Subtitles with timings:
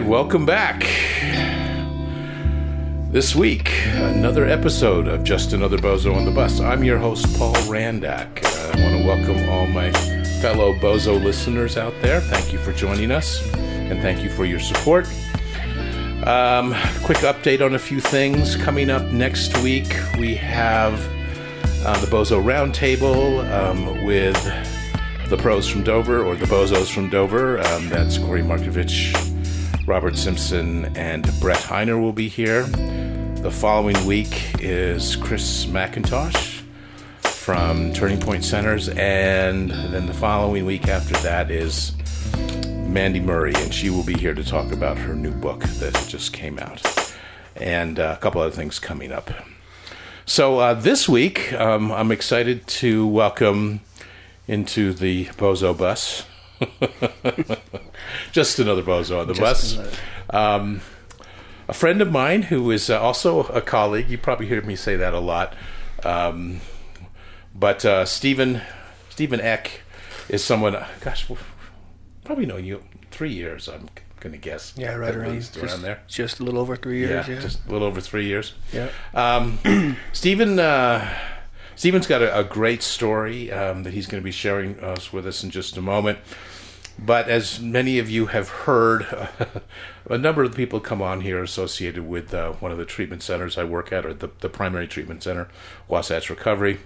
[0.00, 0.80] Right, welcome back.
[3.12, 6.58] This week, another episode of Just Another Bozo on the Bus.
[6.58, 8.42] I'm your host, Paul Randak.
[8.42, 9.92] Uh, I want to welcome all my
[10.40, 12.22] fellow Bozo listeners out there.
[12.22, 15.06] Thank you for joining us, and thank you for your support.
[16.26, 16.74] Um,
[17.04, 18.56] quick update on a few things.
[18.56, 20.94] Coming up next week, we have
[21.84, 24.42] uh, the Bozo Roundtable um, with
[25.28, 27.58] the pros from Dover, or the Bozos from Dover.
[27.60, 29.14] Um, that's Corey Markovich,
[29.90, 32.62] Robert Simpson, and Brett Heiner will be here.
[32.62, 36.62] The following week is Chris McIntosh
[37.22, 41.92] from Turning Point Centers, and then the following week after that is
[42.68, 46.32] Mandy Murray, and she will be here to talk about her new book that just
[46.32, 47.16] came out,
[47.56, 49.28] and uh, a couple other things coming up.
[50.24, 53.80] So uh, this week, um, I'm excited to welcome
[54.46, 56.26] into the Bozo bus.
[58.32, 59.98] Just another Bozo on the Just bus.
[60.30, 60.80] Um,
[61.68, 64.10] a friend of mine who is uh, also a colleague.
[64.10, 65.54] You probably hear me say that a lot.
[66.04, 66.60] Um,
[67.54, 68.62] but uh, Stephen
[69.08, 69.82] Stephen Eck
[70.28, 70.76] is someone.
[71.00, 71.30] Gosh,
[72.24, 73.68] probably known you three years.
[73.68, 73.88] I'm
[74.20, 74.72] going to guess.
[74.76, 76.02] Yeah, right around, least just, around there.
[76.06, 77.28] Just a little over three years.
[77.28, 78.54] Yeah, just a little over three years.
[78.72, 78.90] yeah.
[79.14, 81.12] Um, Stephen, uh,
[81.76, 85.26] Stephen's got a, a great story um, that he's going to be sharing us with
[85.26, 86.18] us in just a moment.
[87.02, 89.06] But as many of you have heard,
[90.10, 93.56] a number of people come on here associated with uh, one of the treatment centers
[93.56, 95.48] I work at, or the, the primary treatment center,
[95.88, 96.80] Wasatch Recovery.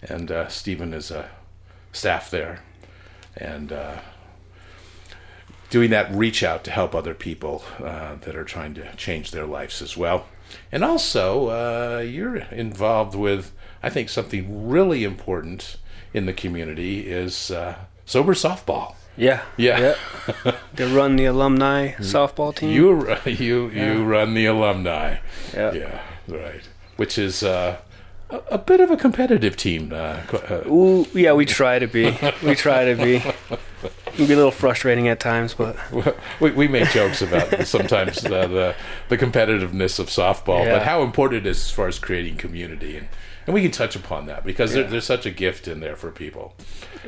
[0.00, 1.28] And uh, Stephen is a
[1.92, 2.62] staff there.
[3.36, 3.98] And uh,
[5.68, 9.46] doing that reach out to help other people uh, that are trying to change their
[9.46, 10.26] lives as well.
[10.72, 15.76] And also, uh, you're involved with, I think, something really important
[16.14, 17.76] in the community is uh,
[18.06, 18.94] sober softball.
[19.16, 19.42] Yeah.
[19.56, 19.94] Yeah.
[20.44, 20.52] yeah.
[20.74, 22.70] they run the alumni softball team.
[22.70, 25.16] You you you run the alumni.
[25.52, 25.72] Yeah.
[25.72, 26.62] Yeah, right.
[26.96, 27.78] Which is uh,
[28.30, 29.92] a, a bit of a competitive team.
[29.92, 32.16] Uh, uh, Ooh, yeah, we try to be.
[32.42, 33.16] We try to be.
[33.16, 35.76] It can be a little frustrating at times, but
[36.40, 38.74] we, we make jokes about sometimes uh, the
[39.08, 40.78] the competitiveness of softball, Yeah.
[40.78, 43.08] but how important it is as far as creating community, and,
[43.50, 46.12] and we can touch upon that because there, there's such a gift in there for
[46.12, 46.54] people.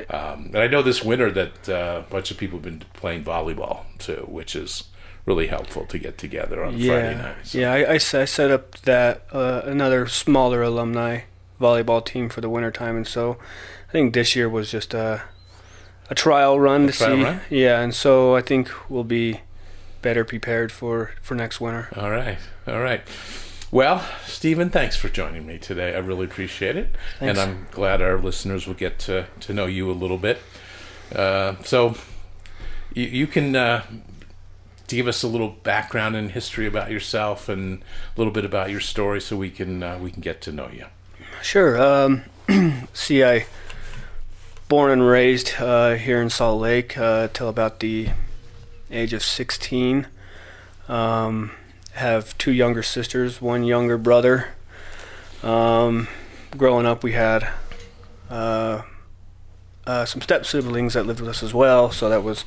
[0.09, 3.23] Um, and I know this winter that uh, a bunch of people have been playing
[3.23, 4.83] volleyball too, which is
[5.25, 7.35] really helpful to get together on a Friday yeah, night.
[7.43, 7.73] So- yeah.
[7.89, 11.21] I set up that uh, another smaller alumni
[11.61, 13.37] volleyball team for the wintertime, and so
[13.87, 15.21] I think this year was just a
[16.09, 17.23] a trial run to trial see.
[17.23, 17.39] run?
[17.49, 19.39] Yeah, and so I think we'll be
[20.01, 21.87] better prepared for for next winter.
[21.95, 22.37] All right,
[22.67, 23.01] all right.
[23.73, 25.95] Well, Stephen, thanks for joining me today.
[25.95, 27.39] I really appreciate it, Thanks.
[27.39, 30.37] and I'm glad our listeners will get to to know you a little bit.
[31.11, 31.95] Uh, so,
[32.93, 33.83] you, you can uh,
[34.87, 37.81] give us a little background and history about yourself, and
[38.15, 40.69] a little bit about your story, so we can uh, we can get to know
[40.69, 40.85] you.
[41.41, 41.81] Sure.
[41.81, 42.25] Um,
[42.93, 43.47] see, I
[44.69, 48.09] born and raised uh, here in Salt Lake uh, till about the
[48.91, 50.05] age of 16.
[50.87, 51.49] Um,
[51.93, 54.49] have two younger sisters, one younger brother.
[55.41, 56.07] Um,
[56.57, 57.47] growing up, we had
[58.29, 58.81] uh,
[59.85, 62.45] uh, some step siblings that lived with us as well, so that was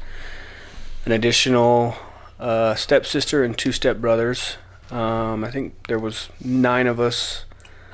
[1.04, 1.96] an additional
[2.40, 4.56] uh, stepsister and two stepbrothers.
[4.90, 7.44] Um, I think there was nine of us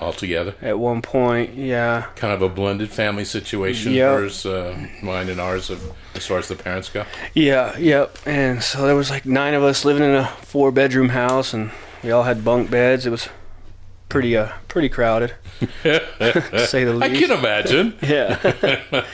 [0.02, 1.54] All together, at one point.
[1.54, 3.92] Yeah, kind of a blended family situation.
[3.92, 4.18] Yep.
[4.18, 5.80] Hers, uh, mine, and ours, of,
[6.16, 7.04] as far as the parents go.
[7.34, 8.18] yeah, yep.
[8.26, 11.70] And so there was like nine of us living in a four bedroom house, and
[12.02, 13.06] we all had bunk beds.
[13.06, 13.28] It was
[14.08, 15.34] pretty uh pretty crowded,
[15.84, 17.14] to say the least.
[17.24, 17.96] I can imagine.
[18.02, 19.04] Yeah.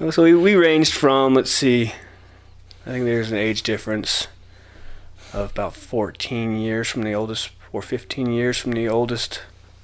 [0.10, 1.92] so we, we ranged from let's see,
[2.86, 4.28] I think there's an age difference
[5.32, 9.42] of about 14 years from the oldest, or 15 years from the oldest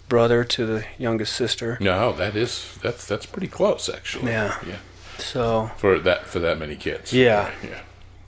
[0.09, 1.79] brother to the youngest sister.
[1.81, 4.31] No, that is that's that's pretty close, actually.
[4.33, 4.57] Yeah.
[4.67, 4.77] yeah.
[5.19, 7.13] So For that for that many kids.
[7.13, 7.51] Yeah.
[7.63, 7.81] yeah.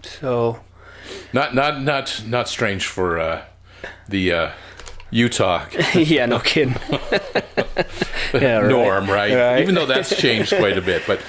[0.02, 0.60] so
[1.32, 3.42] Not not not not strange for uh,
[4.08, 4.50] the uh,
[5.10, 5.64] Utah
[5.94, 6.74] yeah, no kidding.
[8.34, 8.68] yeah, right.
[8.68, 9.32] norm, right?
[9.34, 9.60] Right.
[9.62, 11.20] Even though that's changed quite a bit, but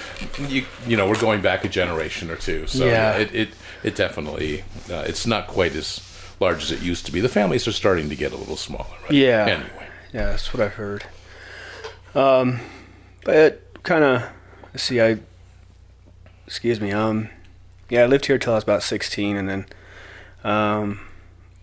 [0.48, 3.18] you you know we're going back a generation or two, so Yeah.
[3.18, 3.50] it it
[3.84, 6.02] it definitely uh, it's not quite as
[6.40, 7.20] large as it used to be.
[7.22, 8.86] The families are starting to get a little smaller.
[9.04, 9.12] Right?
[9.12, 9.46] Yeah.
[9.46, 11.06] Anyway, Yeah, that's what I've heard.
[12.16, 12.60] Um,
[13.26, 14.24] but kind of,
[14.76, 15.20] see, I,
[16.46, 17.30] excuse me, um,
[17.90, 19.66] yeah, I lived here till I was about 16 and then,
[20.44, 21.00] um,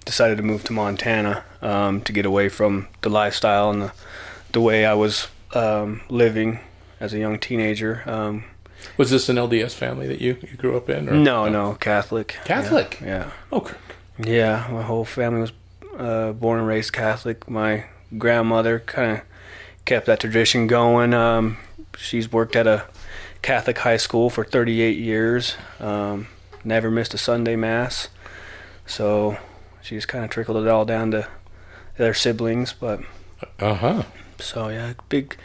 [0.05, 3.93] decided to move to Montana, um, to get away from the lifestyle and the,
[4.53, 6.61] the way I was, um, living
[7.01, 8.03] as a young teenager.
[8.07, 8.45] Um,
[8.99, 11.09] was this an LDS family that you, you grew up in?
[11.09, 11.13] Or?
[11.15, 12.37] no, no, Catholic.
[12.45, 13.01] Catholic?
[13.03, 13.31] Yeah.
[13.51, 13.75] Oh, c-
[14.31, 15.53] Yeah, my whole family was
[15.99, 17.49] uh, born and raised Catholic.
[17.49, 17.87] My
[18.19, 19.21] grandmother kind of
[19.85, 21.13] kept that tradition going.
[21.15, 21.57] Um,
[21.97, 22.85] she's worked at a
[23.43, 25.57] Catholic high school for 38 years.
[25.81, 26.29] Um,
[26.65, 28.09] never missed a Sunday mass.
[28.87, 29.37] So
[29.83, 31.29] she's kind of trickled it all down to
[31.97, 32.73] their siblings.
[32.73, 33.01] But
[33.61, 34.03] Uh huh.
[34.39, 35.37] so yeah, big,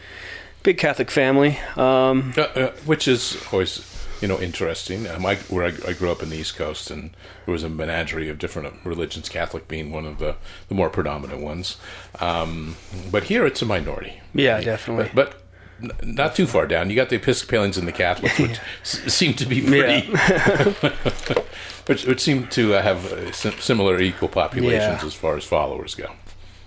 [0.64, 1.60] big Catholic family.
[1.76, 5.08] Um, Uh, uh, which is always, you know, interesting.
[5.08, 7.12] Um, I, where I, I grew up in the East Coast, and
[7.46, 10.36] there was a menagerie of different religions, Catholic being one of the,
[10.68, 11.78] the more predominant ones.
[12.20, 12.76] Um,
[13.12, 14.20] but here it's a minority.
[14.34, 15.10] yeah, definitely.
[15.14, 15.36] But,
[15.80, 16.90] but n- not too far down.
[16.90, 20.08] You got the Episcopalians and the Catholics, which s- seem to be pretty,
[21.88, 25.06] which, which seem to uh, have uh, sim- similar equal populations Yeah.
[25.06, 26.12] as far as followers go.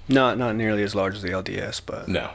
[0.08, 2.30] Not not nearly as large as the LDS, but No.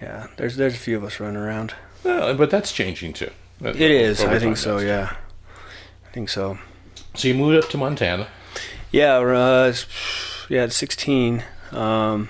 [0.00, 1.74] yeah, there's there's a few of us running around.
[2.02, 3.30] Well, but that's changing too.
[3.60, 4.22] It is.
[4.22, 4.78] I think so.
[4.78, 5.16] Yeah,
[6.06, 6.58] I think so.
[7.14, 8.28] So you moved up to Montana.
[8.90, 9.74] Yeah, uh,
[10.48, 11.42] yeah, at 16,
[11.72, 12.28] um,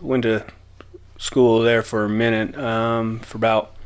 [0.00, 0.44] went to
[1.16, 3.76] school there for a minute, um, for about,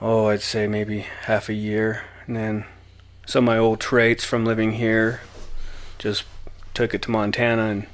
[0.00, 2.64] oh, I'd say maybe half a year, and then
[3.26, 5.20] some of my old traits from living here,
[5.98, 6.24] just
[6.74, 7.86] took it to Montana and.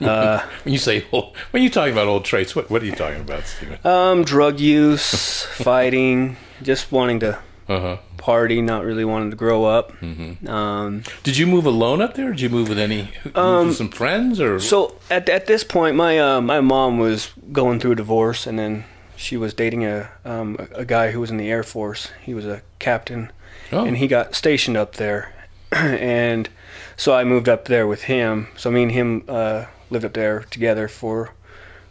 [0.08, 2.94] Uh, When you say old, when you talking about old traits, what what are you
[2.94, 3.78] talking about, Stephen?
[3.84, 7.96] um, drug use, fighting, just wanting to Uh huh.
[8.16, 9.90] party, not really wanting to grow up.
[9.98, 12.28] hmm Um, Did you move alone up there?
[12.28, 14.60] Or did you move with any Um, with some friends or?
[14.60, 18.56] So at at this point, my uh, my mom was going through a divorce, and
[18.58, 18.84] then
[19.16, 22.10] she was dating a um, a a guy who was in the Air Force.
[22.26, 23.32] He was a captain,
[23.72, 25.32] oh, and he got stationed up there,
[25.72, 26.48] and
[26.96, 28.46] so I moved up there with him.
[28.56, 31.32] So me and him uh, lived up there together for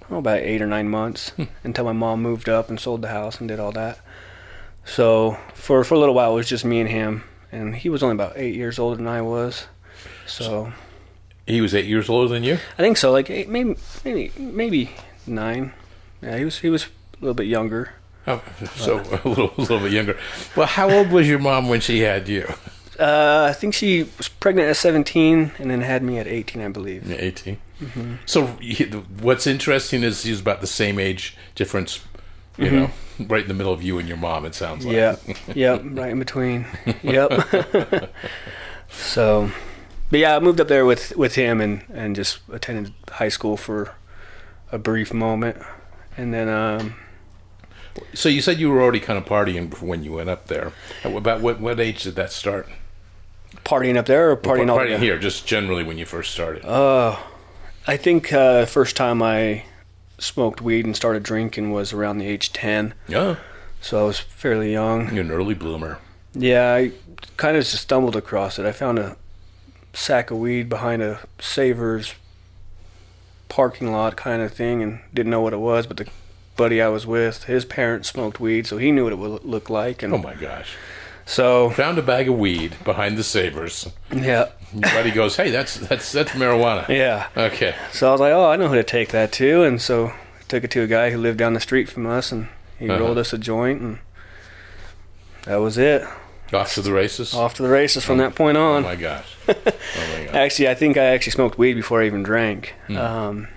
[0.09, 1.31] oh, about eight or nine months
[1.63, 3.99] until my mom moved up and sold the house and did all that.
[4.85, 8.01] So for for a little while, it was just me and him, and he was
[8.01, 9.67] only about eight years older than I was.
[10.25, 10.71] So
[11.45, 12.55] he was eight years older than you.
[12.77, 13.11] I think so.
[13.11, 14.91] Like eight, maybe, maybe, maybe
[15.25, 15.73] nine.
[16.21, 16.87] Yeah, he was he was a
[17.21, 17.91] little bit younger.
[18.25, 18.41] Oh,
[18.75, 20.17] so a little a little bit younger.
[20.55, 22.53] Well, how old was your mom when she had you?
[22.97, 26.69] Uh, I think she was pregnant at seventeen and then had me at eighteen, I
[26.69, 27.11] believe.
[27.11, 27.57] 18
[28.25, 31.99] So you- what's interesting is he's about the same age difference.
[32.57, 32.89] You know,
[33.19, 34.43] right in the middle of you and your mom.
[34.43, 34.95] It sounds like.
[34.95, 35.15] Yeah,
[35.53, 36.65] yep, right in between.
[37.03, 38.09] Yep.
[38.89, 39.51] so,
[40.09, 43.57] but yeah, I moved up there with with him and and just attended high school
[43.57, 43.93] for
[44.71, 45.57] a brief moment,
[46.17, 46.95] and then um,
[48.15, 50.71] So you said you were already kind of partying when you went up there.
[51.03, 52.67] About what what age did that start?
[53.63, 55.03] partying up there or partying all partying together?
[55.03, 56.65] here, just generally when you first started.
[56.65, 57.17] Uh,
[57.87, 59.63] I think uh, first time I
[60.19, 62.93] smoked weed and started drinking was around the age 10.
[63.07, 63.37] yeah,
[63.81, 65.13] So I was fairly young.
[65.13, 65.99] you're an early bloomer.
[66.33, 66.91] Yeah, I
[67.37, 68.65] kind of just stumbled across it.
[68.65, 69.15] I found a
[69.93, 72.13] sack of weed behind a Savers
[73.49, 76.07] parking lot kind of thing and didn't know what it was, but the
[76.57, 79.69] buddy I was with, his parents smoked weed, so he knew what it would look
[79.69, 80.03] like.
[80.03, 80.75] And Oh my gosh!
[81.29, 83.89] So, Found a bag of weed behind the Savers.
[84.11, 87.27] yeah, Your buddy goes, "Hey, that's that's that's marijuana." yeah.
[87.35, 87.75] Okay.
[87.91, 89.63] So I was like, oh, I know who to take that to.
[89.63, 90.13] And so I
[90.47, 92.47] took it to a guy who lived down the street from us, and
[92.79, 92.99] he Uh-huh.
[93.03, 93.99] rolled us a joint, and
[95.43, 96.03] that was it.
[96.53, 97.33] Off to the races.
[97.33, 98.83] Off to the races from that point Oh on.
[98.83, 99.35] my gosh!
[99.49, 100.33] Oh my gosh!
[100.33, 102.73] Actually, I think I actually smoked weed before I even drank.
[102.87, 102.97] Hmm.
[102.97, 103.47] Um,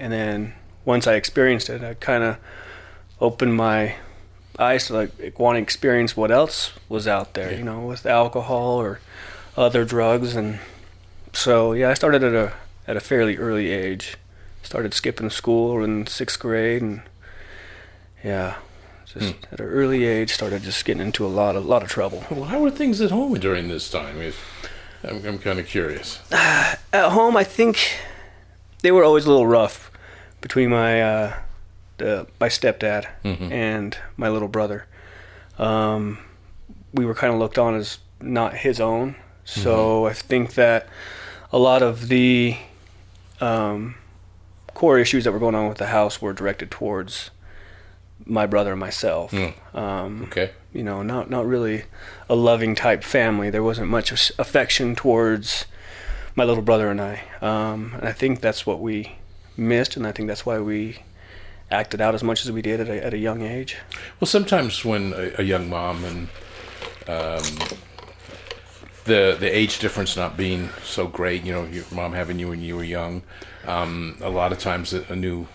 [0.00, 0.54] and then
[0.84, 2.38] once I experienced it, I kind of
[3.20, 3.94] opened my
[4.58, 7.58] eyes to like want to experience what else was out there, Yeah.
[7.58, 9.00] you know, with alcohol or
[9.56, 10.34] other drugs.
[10.36, 10.58] And
[11.32, 12.52] so, yeah, I started at a
[12.86, 14.16] at a fairly early age.
[14.62, 17.02] Started skipping school in sixth grade, and
[18.22, 18.54] yeah,
[19.04, 19.44] just Hmm.
[19.52, 22.24] at an early age, started just getting into a lot of lot of trouble.
[22.30, 24.20] Well, how were things at home during this time?
[24.22, 24.42] If-
[25.06, 26.20] I'm, I'm kind of curious.
[26.32, 27.76] At home, I think
[28.80, 29.90] they were always a little rough
[30.40, 31.32] between my uh,
[31.98, 33.50] the, my stepdad Mhm.
[33.52, 34.86] and my little brother.
[35.58, 36.18] Um,
[36.92, 40.88] we were kind of looked on as not his own, so I think that
[41.52, 42.56] a lot of the
[43.40, 43.94] um,
[44.74, 47.30] core issues that were going on with the house were directed towards
[48.24, 49.32] my brother and myself.
[49.32, 49.54] Mm.
[49.76, 50.50] Um, Okay.
[50.72, 51.84] you know, not not really
[52.28, 53.50] a loving type family.
[53.50, 55.66] There wasn't much affection towards
[56.34, 59.16] my little brother and I, um, and I think that's what we
[59.56, 61.00] missed, and I think that's why we
[61.74, 63.76] acted out as much as we did at a, at a young age.
[64.20, 66.28] Well, sometimes when a, a young mom and
[67.08, 67.44] um,
[69.04, 72.62] the the age difference not being so great, you know, your mom having you when
[72.62, 73.22] you were young,
[73.66, 75.46] um, a lot of times a, a new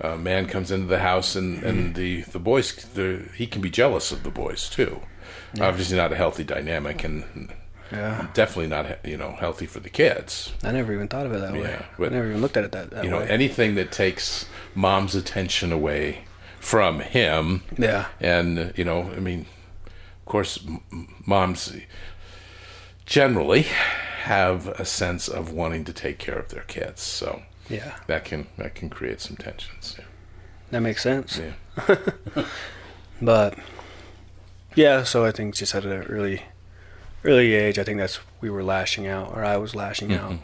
[0.00, 3.70] uh, man comes into the house and, and the the boys the, he can be
[3.70, 5.00] jealous of the boys too.
[5.60, 7.52] Obviously, not a healthy dynamic, and
[7.92, 8.28] Yeah.
[8.34, 10.52] definitely not you know healthy for the kids.
[10.62, 11.60] I never even thought of it that way.
[11.62, 13.28] Yeah, but- I never even looked at it that, that You know, way.
[13.28, 16.24] anything that takes mom's attention away
[16.60, 18.06] from him, yeah.
[18.20, 19.46] and you know, I mean,
[19.86, 20.64] of course,
[21.26, 21.72] moms
[23.06, 23.62] generally
[24.24, 27.96] have a sense of wanting to take care of their kids, so Yeah.
[28.06, 29.96] that can that can create some tensions.
[29.98, 30.04] Yeah.
[30.70, 31.38] That makes sense.
[31.38, 31.96] Yeah.
[33.22, 33.58] But
[34.74, 36.42] yeah, so I think just at a early
[37.24, 40.34] early age, I think that's we were lashing out, or I was lashing out.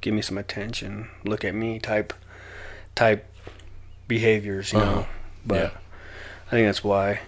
[0.00, 1.08] Give me some attention.
[1.24, 2.12] Look at me, type
[2.94, 3.24] type
[4.08, 4.90] behaviors, you Uh-huh.
[5.00, 5.06] know.
[5.44, 5.70] But Yeah.
[6.48, 7.20] I think that's why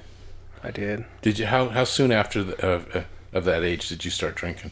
[0.62, 1.04] I did.
[1.22, 3.00] Did you how how soon after the, of uh,
[3.32, 4.70] of that age did you start drinking?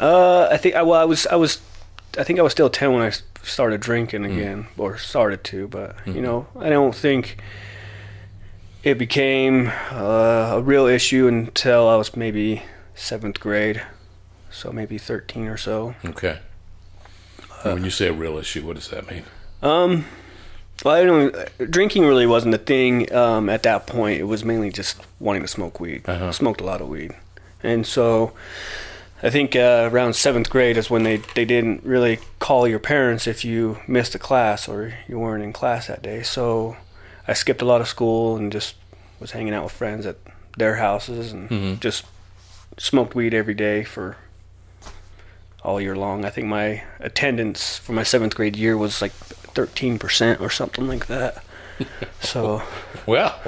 [0.00, 1.60] Uh, I think I well, I was I was
[2.18, 3.12] I think I was still ten when I
[3.42, 5.68] started drinking again, or started to.
[5.68, 7.36] But you know, I don't think
[8.82, 12.62] it became uh, a real issue until I was maybe
[12.96, 13.82] seventh grade,
[14.50, 15.94] so maybe thirteen or so.
[16.04, 16.38] Okay.
[17.62, 19.22] when you say a real issue, what does that mean?
[19.62, 20.04] Um,
[20.84, 21.70] well, I don't.
[21.70, 24.20] Drinking really wasn't a thing um, at that point.
[24.20, 26.02] It was mainly just wanting to smoke weed.
[26.08, 26.32] Uh-huh.
[26.32, 27.12] Smoked a lot of weed,
[27.62, 28.32] and so
[29.22, 33.26] I think uh, around seventh grade is when they they didn't really call your parents
[33.26, 36.22] if you missed a class or you weren't in class that day.
[36.22, 36.76] So
[37.26, 38.74] I skipped a lot of school and just
[39.18, 40.16] was hanging out with friends at
[40.58, 41.80] their houses and Mhm.
[41.80, 42.04] just
[42.78, 44.16] smoked weed every day for
[45.62, 46.24] all year long.
[46.24, 50.86] I think my attendance for my seventh grade year was like thirteen percent or something
[50.88, 51.42] like that.
[52.20, 52.62] So
[53.04, 53.38] Well,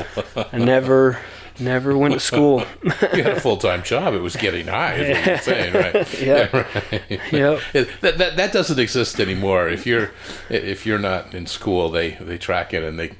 [0.53, 1.19] I never,
[1.59, 2.63] never went to school.
[3.15, 4.13] you had a full time job.
[4.13, 4.95] It was getting high.
[4.97, 6.21] Is what you're saying, right?
[6.21, 6.49] Yeah.
[6.55, 7.33] right.
[7.33, 7.61] Yep.
[8.03, 9.69] That, that that doesn't exist anymore.
[9.71, 10.11] If you're
[10.51, 13.13] if you're not in school, they they track it and they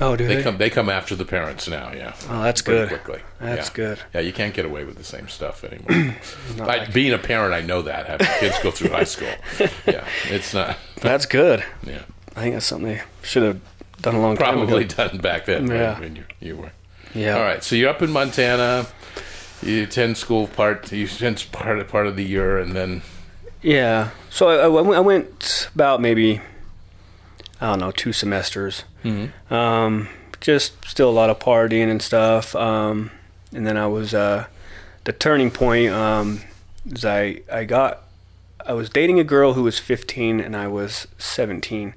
[0.00, 0.42] Oh, do they they?
[0.42, 1.90] come they come after the parents now.
[1.92, 2.14] Yeah.
[2.28, 3.02] Oh, that's Pretty good.
[3.02, 3.22] quickly.
[3.40, 3.74] That's yeah.
[3.74, 3.98] good.
[4.14, 6.14] Yeah, you can't get away with the same stuff anymore.
[6.60, 9.32] I, like- being a parent, I know that having kids go through high school.
[9.86, 10.76] Yeah, it's not.
[11.00, 11.64] That's good.
[11.86, 12.02] Yeah,
[12.34, 13.60] I think that's something they should have
[14.02, 15.66] done a long time probably done back then.
[15.68, 16.00] right, Yeah.
[16.00, 16.70] when you you were.
[17.14, 17.36] Yeah.
[17.38, 18.86] All right, so you're up in Montana.
[19.62, 20.92] You attend school part.
[20.92, 23.00] You attend part of, part of the year, and then
[23.62, 24.10] Yeah.
[24.28, 26.40] So I I went about maybe
[27.60, 28.84] I don't know two semesters.
[29.50, 30.08] Um,
[30.40, 32.54] just still a lot of partying and stuff.
[32.54, 33.10] Um,
[33.52, 34.46] and then I was uh,
[35.04, 35.92] the turning point.
[35.92, 36.42] Um,
[36.86, 38.02] is I I got
[38.66, 41.94] I was dating a girl who was 15 and I was 17.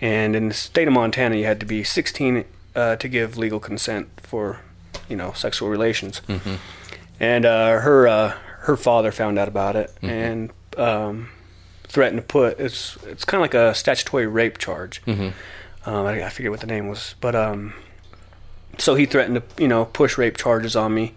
[0.00, 3.58] And in the state of Montana, you had to be 16 uh, to give legal
[3.58, 4.60] consent for,
[5.08, 6.20] you know, sexual relations.
[7.18, 11.30] And uh, her uh, her father found out about it and um,
[11.88, 15.00] threatened to put it's it's kind of like a statutory rape charge.
[15.86, 17.72] Um, I, I forget what the name was, but um,
[18.76, 21.14] so he threatened to you know push rape charges on me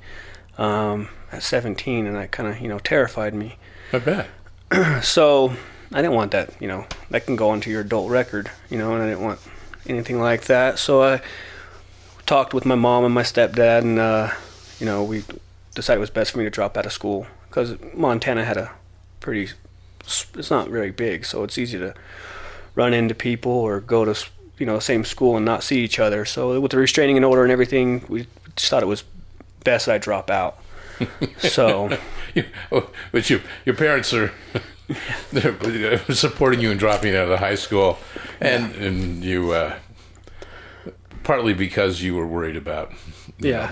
[0.58, 3.58] um, at 17, and that kind of you know terrified me.
[3.92, 4.28] I bet.
[5.04, 5.54] So
[5.92, 8.94] I didn't want that, you know, that can go onto your adult record, you know,
[8.94, 9.40] and I didn't want
[9.88, 10.78] anything like that.
[10.78, 11.22] So I
[12.28, 14.32] talked with my mom and my stepdad, and, uh,
[14.80, 15.24] you know, we
[15.74, 18.72] decided it was best for me to drop out of school because Montana had a
[19.20, 19.52] pretty,
[20.06, 21.96] it's not very big, so it's easy to
[22.76, 24.16] run into people or go to,
[24.60, 26.26] you know, the same school and not see each other.
[26.26, 29.04] So with the restraining and order and everything, we just thought it was
[29.64, 30.58] best that I drop out.
[31.40, 31.98] so.
[32.72, 34.32] Oh, but you, your parents are
[35.32, 37.98] they're supporting you in dropping out of high school,
[38.40, 39.76] and and you uh,
[41.24, 42.94] partly because you were worried about
[43.40, 43.58] Yeah.
[43.58, 43.70] know,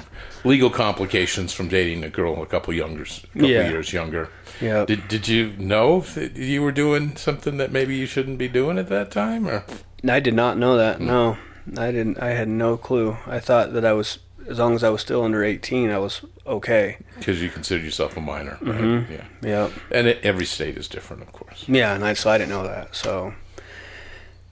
[0.50, 3.70] legal complications from dating a girl a couple younger, a couple Yeah.
[3.70, 4.30] years younger.
[4.60, 4.86] Yeah.
[4.86, 8.80] Did did you know that you were doing something that maybe you shouldn't be doing
[8.80, 9.64] at that time, or
[10.08, 10.78] I did not know Hmm.
[10.78, 11.02] that.
[11.02, 11.38] No,
[11.78, 12.20] I didn't.
[12.20, 13.18] I had no clue.
[13.26, 16.22] I thought that I was, as long as I was still under eighteen, I was
[16.46, 16.98] okay.
[17.18, 18.58] because you consider yourself a minor?
[18.62, 18.80] Right?
[18.82, 19.12] Mm-hmm.
[19.14, 21.66] Yeah, Yeah, and it, every state is different, of course.
[21.68, 22.96] yeah, and I, so I didn't know that.
[22.96, 23.34] So,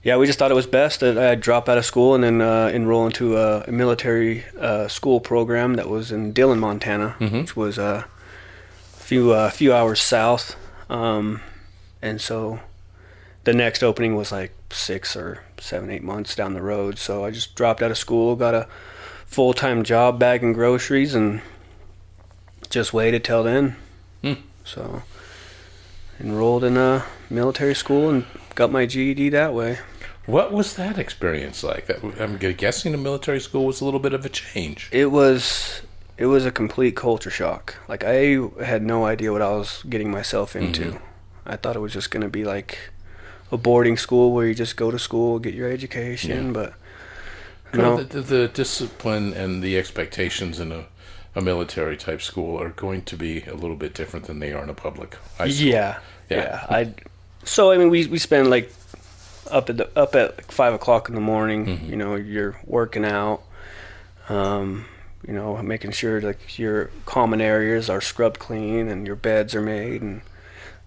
[0.02, 2.40] yeah, we just thought it was best that I'd drop out of school and then
[2.42, 7.40] uh, enroll into a, a military uh, school program that was in Dillon, Montana, Mhm.
[7.42, 8.02] which was uh,
[8.94, 10.54] a few uh, few hours south.
[10.90, 11.40] Um,
[12.02, 12.60] and so,
[13.46, 16.98] the next opening was like six or seven, eight months down the road.
[16.98, 18.66] So I just dropped out of school, got a
[19.24, 21.40] full time job bagging groceries, and
[22.68, 23.76] just waited till then.
[24.22, 24.34] Hmm.
[24.64, 25.02] So
[26.20, 28.24] enrolled in a military school and
[28.56, 29.78] got my GED that way.
[30.26, 31.88] What was that experience like?
[32.18, 34.88] I'm guessing a military school was a little bit of a change.
[34.90, 35.82] It was
[36.18, 37.76] it was a complete culture shock.
[37.86, 40.82] Like I had no idea what I was getting myself into.
[40.82, 41.00] Mhm.
[41.46, 42.90] I thought it was just going to be like
[43.52, 46.52] a boarding school where you just go to school, get your education, Yeah.
[46.52, 46.74] but
[47.74, 48.02] Well, no.
[48.02, 50.86] the, the, the discipline and the expectations in a,
[51.34, 54.62] a military type school are going to be a little bit different than they are
[54.62, 55.66] in a public high school.
[55.68, 55.98] Yeah,
[56.30, 56.36] Yeah.
[56.38, 56.66] yeah.
[56.68, 56.94] I
[57.44, 58.72] so I mean we we spend like
[59.50, 61.66] up at the, up at like five o'clock in the morning.
[61.66, 61.88] Mhm.
[61.90, 63.42] You know, you're working out.
[64.28, 64.86] Um,
[65.26, 69.62] you know, making sure like your common areas are scrubbed clean and your beds are
[69.62, 70.22] made and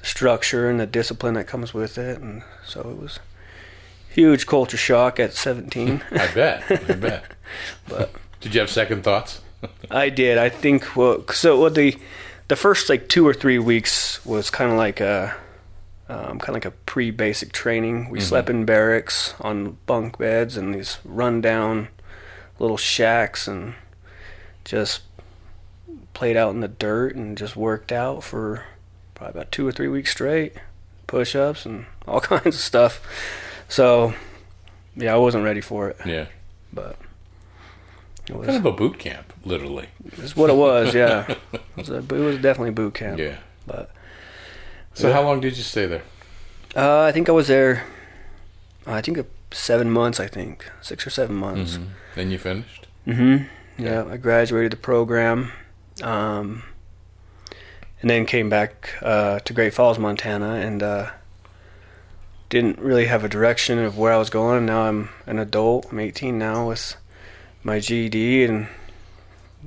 [0.01, 2.19] structure and the discipline that comes with it.
[2.19, 3.19] And so it was
[4.09, 6.01] huge culture shock at 17.
[6.11, 6.63] I bet.
[6.89, 7.25] I bet.
[7.87, 9.41] But- did you have second thoughts?
[9.91, 10.37] I did.
[10.37, 11.97] I think well, so what the
[12.47, 15.35] the first like two or three weeks was kind of like a
[16.07, 18.09] um, kind of like a pre-basic training.
[18.09, 18.23] We Mhm.
[18.23, 21.89] slept in barracks on bunk beds and these run-down
[22.57, 23.73] little shacks and
[24.63, 25.01] just
[26.13, 28.63] played out in the dirt and just worked out for
[29.19, 30.53] probably about two or three weeks straight,
[31.07, 33.01] push-ups and all kinds of stuff.
[33.67, 34.13] So
[34.95, 36.25] yeah, I wasn't ready for it, Yeah.
[36.73, 36.97] but
[38.27, 39.89] it was, Kind of a boot camp, literally.
[40.17, 40.93] it's what it was.
[40.95, 43.19] Yeah, it was, a, it was definitely boot camp.
[43.19, 43.37] Yeah.
[43.67, 43.91] But
[44.93, 45.13] So Yeah.
[45.15, 46.03] how long did you stay there?
[46.75, 47.83] uh, I think I was there.
[48.87, 50.19] I think uh, seven months.
[50.19, 51.77] I think six or seven months.
[51.77, 51.87] Mhm.
[52.15, 52.87] Then you finished?
[53.05, 53.83] Mm-hmm.
[53.83, 55.51] Yeah, I graduated the program,
[56.03, 56.63] um,
[58.01, 61.11] and then came back uh, to Great Falls, Montana, and uh,
[62.49, 64.65] didn't really have a direction of where I was going.
[64.65, 65.87] Now I'm an adult.
[65.91, 66.95] I'm 18 now with
[67.63, 68.67] my GED, and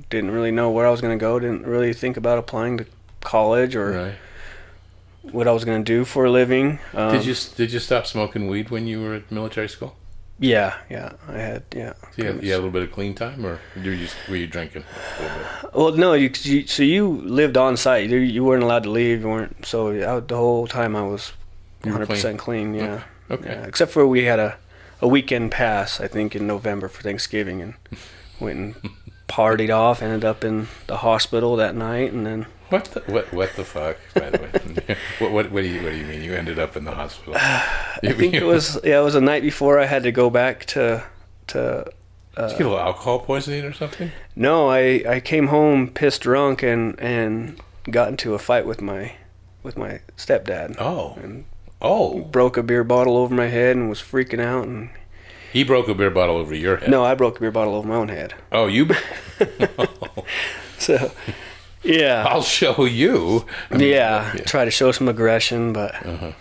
[0.09, 1.39] didn't really know where I was going to go.
[1.39, 2.85] Didn't really think about applying to
[3.21, 4.15] college or Right.
[5.31, 6.79] what I was going to do for a living.
[6.93, 9.95] Um, did you did you stop smoking weed when you were at military school?
[10.43, 11.13] Yeah, yeah.
[11.29, 11.93] I had yeah.
[12.15, 14.15] So you, had, you had a little bit of clean time, or were you just
[14.27, 14.83] were you drinking?
[15.19, 15.21] A
[15.63, 15.73] bit?
[15.73, 18.09] Well, no, you, you so you lived on site.
[18.09, 19.21] You, you weren't allowed to leave.
[19.21, 19.65] You weren't.
[19.65, 21.31] So I, the whole time I was
[21.83, 22.73] 100 percent clean.
[22.73, 23.03] Yeah.
[23.31, 23.49] Okay.
[23.49, 24.57] Yeah, Except for we had a
[25.01, 26.01] a weekend pass.
[26.01, 27.75] I think in November for Thanksgiving and
[28.41, 28.75] went and
[29.29, 30.01] partied off.
[30.01, 33.97] Ended up in the hospital that night, and then What the what what the fuck?
[34.15, 36.23] By the way, what, what what do you what do you mean?
[36.23, 37.35] You ended up in the hospital?
[37.37, 40.65] I think it was yeah it was the night before I had to go back
[40.73, 41.03] to
[41.47, 41.85] to.
[42.35, 44.11] Uh, Did you get a little alcohol poisoning or something?
[44.35, 49.17] No, I I came home pissed drunk and and got into a fight with my
[49.61, 50.75] with my stepdad.
[50.79, 51.45] Oh, And
[51.79, 54.89] oh, broke a beer bottle over my head and was freaking out and
[55.51, 56.89] he broke a beer bottle over your head.
[56.89, 58.89] no i broke a beer bottle over my own head Oh, you.
[60.79, 61.11] so
[61.83, 63.45] yeah I'll show you.
[63.71, 66.31] yeah try to show some aggression but Uh-huh.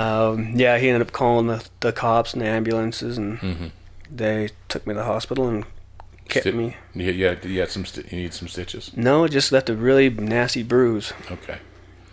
[0.00, 3.66] um, yeah he ended up calling the, the cops and the ambulances and hmm
[4.10, 5.64] they took me to the hospital and
[6.28, 7.84] kept Sti- me Yeah, yeah, you had some.
[7.84, 8.90] Sti- you need some stitches.
[8.96, 11.58] no just left a really nasty bruise Okay.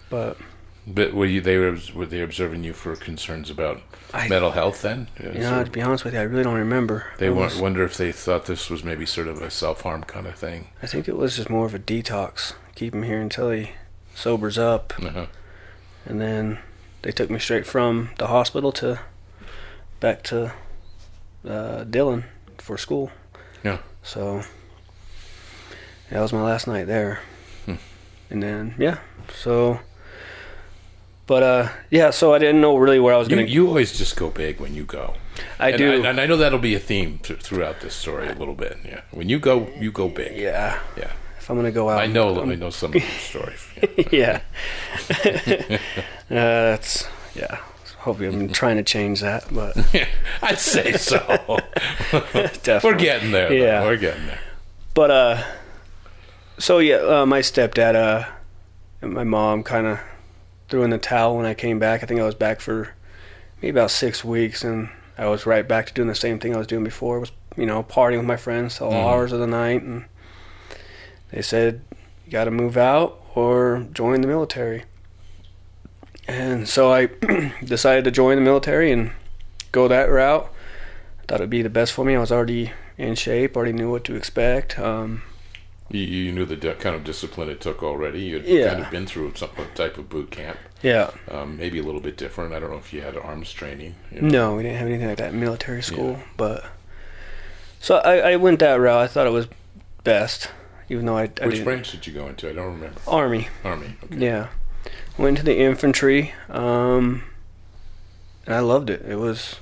[0.09, 0.37] but
[0.87, 1.41] But were you?
[1.41, 1.77] They were.
[1.93, 3.81] Were they observing you for concerns about
[4.13, 4.81] I, mental health?
[4.81, 5.07] Then.
[5.21, 7.05] you know, to be honest with you, I really don't remember.
[7.19, 10.25] They was- wonder if they thought this was maybe sort of a self harm kind
[10.25, 10.69] of thing.
[10.81, 12.53] I think it was just more of a detox.
[12.75, 13.71] Keep him here until he
[14.15, 14.93] sobers up.
[15.01, 15.27] Uh-huh.
[16.05, 16.57] and then
[17.03, 18.99] they took me straight from the hospital to
[19.99, 20.51] back to
[21.47, 22.23] uh, Dillon
[22.57, 23.11] for school.
[23.63, 23.77] Yeah.
[24.01, 24.41] So
[26.09, 27.19] that was my last night there,
[27.65, 27.75] Hmm.
[28.31, 28.97] and then yeah,
[29.33, 29.79] so.
[31.27, 33.43] But uh, yeah, so I didn't know really where I was gonna.
[33.43, 35.15] you always just go big when you go.
[35.59, 36.03] I and do.
[36.03, 38.77] I, and I know that'll be a theme th- throughout this story a little bit.
[38.83, 40.37] Yeah, when you go, you go big.
[40.37, 40.79] yeah.
[40.97, 41.11] Yeah.
[41.39, 42.35] If I'm gonna go out, I know.
[42.39, 43.55] I'm- I know some of your story.
[44.11, 44.41] Yeah.
[45.47, 45.59] yeah.
[46.29, 46.35] uh,
[46.75, 47.57] that's yeah.
[47.99, 49.77] Hopefully, I'm trying to change that, but
[50.41, 51.19] I'd say so.
[52.83, 53.49] We're getting there.
[53.49, 53.55] though.
[53.55, 53.83] Yeah.
[53.83, 54.39] We're getting there.
[54.95, 55.43] But uh,
[56.57, 58.27] so yeah, uh, my stepdad, uh,
[59.01, 59.99] and my mom kind of
[60.71, 62.01] threw in the towel when I came back.
[62.01, 62.95] I think I was back for
[63.61, 66.57] maybe about six weeks, and I was right back to doing the same thing I
[66.57, 67.19] was doing before.
[67.19, 69.05] Was you know partying with my friends all Mhm.
[69.11, 70.05] hours of the night, and
[71.31, 71.81] they said
[72.25, 74.83] you got to move out or join the military.
[76.27, 77.05] And so I
[77.63, 79.11] decided to join the military and
[79.71, 80.51] go that route.
[81.27, 82.15] Thought it'd be the best for me.
[82.15, 84.77] I was already in shape, already knew what to expect.
[84.79, 85.23] Um,
[85.91, 88.21] You, you knew the di- kind of discipline it took already.
[88.21, 88.69] You'd Yeah.
[88.69, 90.57] kind of been through some type of boot camp.
[90.81, 92.53] yeah, Um, maybe a little bit different.
[92.53, 93.95] I don't know if you had arms training.
[94.11, 94.27] you know.
[94.29, 96.19] no, we didn't have anything like that in military school.
[96.37, 96.65] But
[97.79, 99.01] so I, I went that route.
[99.01, 99.47] I thought it was
[100.03, 100.49] best,
[100.89, 101.63] even though I, I Which didn't.
[101.65, 102.49] branch did you go into?
[102.49, 102.99] I don't remember.
[103.07, 103.47] Army.
[103.63, 103.95] Army.
[104.05, 104.17] Okay.
[104.17, 104.47] Yeah,
[105.17, 107.23] went to the infantry, um,
[108.45, 109.03] and I loved it.
[109.07, 109.57] It was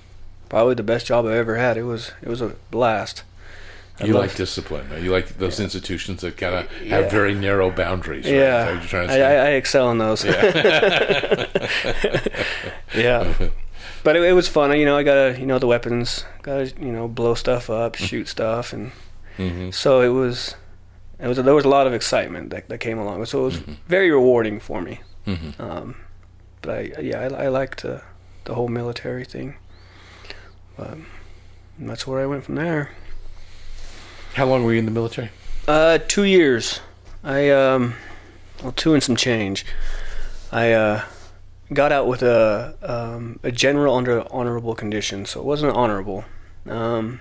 [0.48, 1.76] probably the best job I ever had.
[1.78, 3.24] It was it was a blast.
[4.02, 4.86] I You like discipline.
[5.04, 6.98] You like those institutions that kind of Yeah.
[7.02, 8.26] have very narrow boundaries.
[8.26, 8.36] Right?
[8.36, 9.18] Yeah, what you're trying to I?
[9.34, 10.24] I, I excel in those.
[10.26, 11.46] yeah.
[12.96, 13.34] yeah.
[14.02, 14.72] But it, it was fun.
[14.80, 18.30] You know, I gotta, you know, the weapons, gotta, you know, blow stuff up, shoot
[18.30, 18.92] stuff, and
[19.36, 20.56] hmm so it was,
[21.20, 23.26] it was there was a lot of excitement that, that came along.
[23.26, 23.76] So it was Mhm.
[23.88, 25.02] very rewarding for me.
[25.26, 25.96] hmm Um,
[26.62, 28.00] but I yeah I, I liked uh,
[28.46, 29.56] the whole military thing.
[30.78, 30.98] But
[31.78, 32.92] that's where I went from there.
[34.40, 35.32] How long were you in the military?
[35.68, 36.80] Uh, two years.
[37.26, 37.96] I um,
[38.64, 39.66] well, two and some change.
[40.50, 41.04] I uh,
[41.74, 46.24] got out with a um, a general under honorable condition, so it wasn't honorable.
[46.66, 47.20] Um,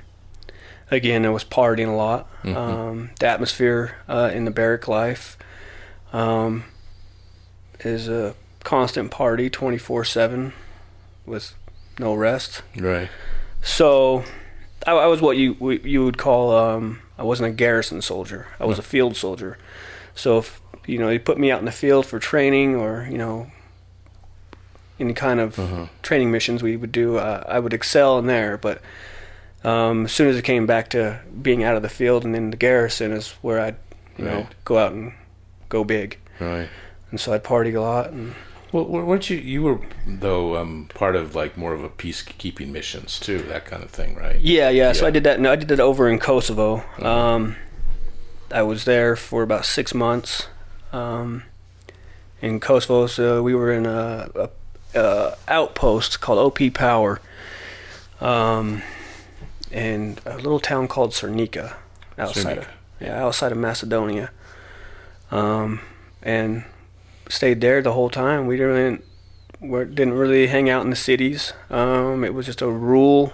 [0.92, 2.28] again, I was partying a lot.
[2.44, 2.54] Mhm.
[2.54, 5.36] Um, the atmosphere uh, in the barrack life
[6.12, 6.62] um,
[7.80, 10.52] is a constant party, twenty four seven,
[11.26, 11.52] with
[11.98, 12.62] no rest.
[12.76, 13.08] Right.
[13.60, 14.22] So,
[14.86, 18.46] I, I was what you you would call um, I wasn't a garrison soldier.
[18.60, 19.58] I was a field soldier.
[20.14, 23.18] So if you know you put me out in the field for training or you
[23.18, 23.50] know
[25.00, 25.86] any kind of Uh-huh.
[26.02, 28.56] training missions we would do, uh, I would excel in there.
[28.56, 28.80] But
[29.64, 32.50] um, as soon as it came back to being out of the field and in
[32.50, 33.76] the garrison is where I'd
[34.16, 35.12] you know go out and
[35.68, 36.18] go big.
[36.40, 36.68] Right.
[37.10, 38.34] And so I'd party a lot and
[38.72, 39.38] Well, weren't you?
[39.38, 43.82] You were though um, part of like more of a peacekeeping missions too, that kind
[43.82, 44.38] of thing, right?
[44.40, 44.92] Yeah, yeah.
[44.92, 45.40] So I did that.
[45.40, 46.84] No, I did that over in Kosovo.
[47.02, 47.56] Um,
[48.50, 50.48] I was there for about six months
[50.92, 51.44] um,
[52.42, 53.06] in Kosovo.
[53.06, 54.50] So we were in a, a,
[54.94, 57.20] a outpost called OP Power,
[58.20, 58.82] um,
[59.70, 61.76] in a little town called Cernica,
[62.18, 62.68] outside of
[63.00, 64.30] yeah, outside of Macedonia.
[65.30, 65.80] Um,
[66.22, 66.64] and
[67.28, 68.46] stayed there the whole time.
[68.46, 69.04] We didn't
[69.60, 71.52] didn't really hang out in the cities.
[71.70, 73.32] Um, it was just a rural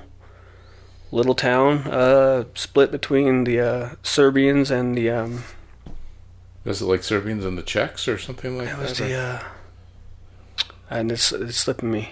[1.13, 5.45] little town, uh, split between the uh, Serbians and the um,
[6.65, 8.83] Was it like Serbians and the Czechs or something like that that?
[8.91, 9.43] was or- the uh,
[10.91, 12.11] and it's it's slipping me.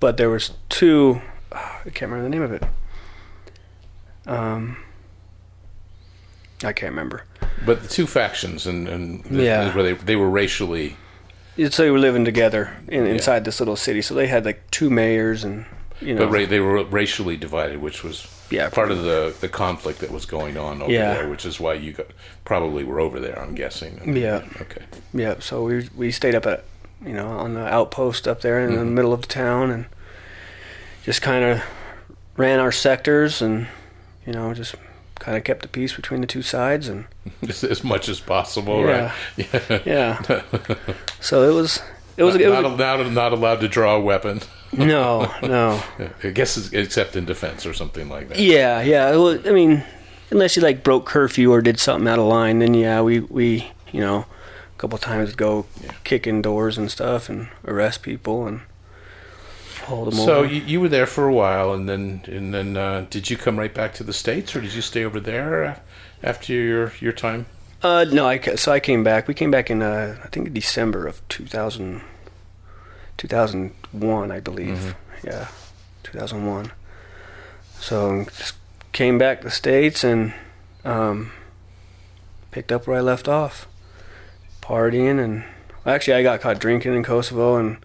[0.00, 1.22] But there was two.
[1.52, 2.64] I can't remember the name of it.
[4.26, 4.76] Um,
[6.64, 7.24] I can't remember.
[7.66, 9.74] But the two factions and and Yeah.
[9.74, 10.96] were they they were racially
[11.70, 13.12] So they were living together in, Yeah.
[13.12, 14.02] inside this little city.
[14.02, 15.64] So they had like two mayors and
[16.00, 16.26] you know.
[16.26, 20.10] but ra- they were racially divided, which was Yeah, part of the the conflict that
[20.10, 21.14] was going on over Yeah.
[21.14, 22.06] there, which is why you got,
[22.44, 23.38] probably were over there.
[23.38, 24.16] I'm guessing.
[24.16, 24.42] Yeah.
[24.60, 24.82] Okay.
[25.14, 26.64] Yeah, so we we stayed up at
[27.06, 28.92] you know on the outpost up there in the Mhm.
[28.94, 29.84] middle of the town and
[31.04, 31.60] just kind of
[32.36, 33.66] ran our sectors and
[34.26, 34.74] you know just
[35.22, 37.04] kind of kept the peace between the two sides and
[37.48, 39.12] As, much as possible, Yeah.
[39.38, 39.86] right?
[39.86, 40.20] yeah.
[40.28, 40.74] yeah.
[41.20, 41.80] so it was
[42.16, 44.40] it was not, it was not, not, not allowed to draw a weapon.
[44.72, 45.82] no no
[46.24, 48.38] I guess it's, except in defense or something like that.
[48.38, 49.84] yeah yeah was, I mean
[50.30, 53.70] unless you like broke curfew or did something out of line then yeah we we
[53.92, 54.24] you know
[54.74, 55.92] a couple times go Yeah.
[56.04, 58.62] kick in doors and stuff and arrest people and
[59.84, 60.46] hold them So over.
[60.46, 63.58] you, you were there for a while, and then and then uh, did you come
[63.58, 65.80] right back to the states, or did you stay over there
[66.22, 67.46] after your your time?
[67.82, 69.26] Uh, no, I so I came back.
[69.28, 72.00] We came back in uh, I think December of 2000,
[73.16, 74.78] 2001, I believe.
[74.78, 74.94] Mhm.
[75.24, 75.48] Yeah,
[76.04, 76.72] 2001.
[77.80, 78.54] So just
[78.92, 80.32] came back to the states and
[80.84, 81.32] um,
[82.50, 83.66] picked up where I left off,
[84.60, 85.44] partying and
[85.86, 87.78] actually I got caught drinking in Kosovo and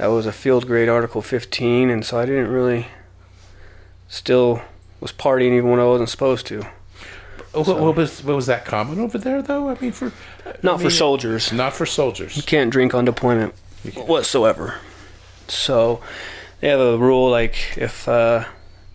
[0.00, 2.86] that was a field grade Article 15, and so I didn't really
[4.08, 4.62] still
[5.00, 6.66] was partying even when I wasn't supposed to.
[7.54, 9.68] Oh, So- what, what was what was that common over there, though?
[9.68, 10.12] I mean, for
[10.62, 11.52] Not I for soldiers.
[11.52, 12.36] Not for soldiers.
[12.36, 13.54] You can't drink on deployment
[13.94, 14.76] whatsoever.
[15.48, 16.00] So
[16.60, 18.44] they have a rule like if uh,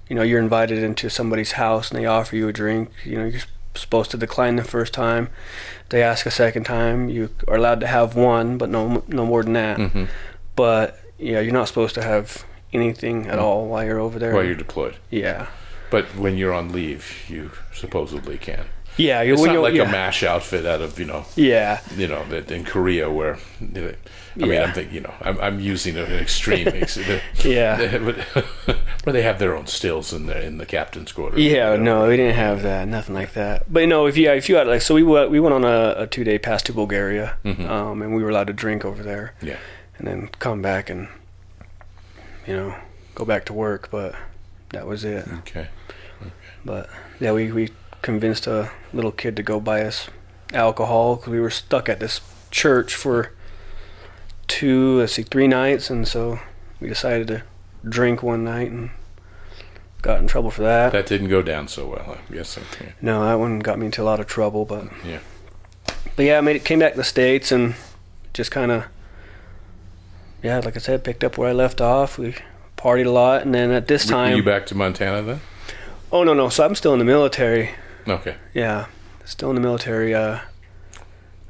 [0.10, 3.26] you know you're invited into somebody's house and they offer you a drink, you know
[3.26, 3.42] you're
[3.76, 5.30] supposed to decline the first time.
[5.90, 9.44] They ask a second time, you are allowed to have one, but no no more
[9.44, 9.78] than that.
[9.80, 10.06] hmm
[10.56, 13.42] But yeah, you're not supposed to have anything at Mm.
[13.42, 14.34] all while you're over there.
[14.34, 15.48] While you're deployed, yeah,
[15.90, 18.66] but when you're on leave, you supposedly can.
[18.98, 19.84] yeah, It's not like yeah.
[19.90, 23.38] a mash outfit out of you know Yeah, you know that in Korea where.
[24.38, 24.64] I mean, Yeah.
[24.66, 26.98] I'm thinking, you know, I'm, I'm using an extreme, ex-
[27.46, 27.78] yeah.
[29.04, 31.40] where they have their own stills in the in the captain's quarters.
[31.40, 33.72] Yeah, no, we didn't have that, nothing like that.
[33.72, 35.64] But you know, if you if you had like, so we went we went on
[35.64, 37.70] a, a two day pass to Bulgaria, Mhm.
[37.70, 39.56] um, and we were allowed to drink over there, Yeah.
[39.98, 41.08] And then come back and
[42.48, 42.76] you know
[43.16, 43.90] go back to work.
[43.92, 44.16] But
[44.70, 45.28] that was it.
[45.40, 45.68] Okay.
[46.64, 47.70] But yeah, we we
[48.02, 50.10] convinced a little kid to go buy us
[50.54, 53.32] alcohol because we were stuck at this church for
[54.48, 56.40] two, let's see, three nights, and so
[56.80, 57.44] we decided to
[57.88, 58.90] drink one night and
[60.02, 60.92] got in trouble for that.
[60.92, 62.18] That didn't go down so well.
[62.30, 62.58] I guess.
[62.80, 62.92] Yeah.
[63.02, 65.20] No, that one got me into a lot of trouble, but Yeah.
[66.16, 67.76] but yeah, I made it came back to the states and
[68.34, 68.86] just kind of
[70.44, 72.18] yeah, like I said, picked up where I left off.
[72.18, 72.36] We
[72.78, 75.42] partied a lot, and then at this Were- Were time, you back to Montana then?
[76.12, 77.72] oh no, no, so I'm still in the military.
[78.08, 78.36] Okay.
[78.54, 78.86] Yeah,
[79.26, 80.14] still in the military.
[80.14, 80.40] Uh,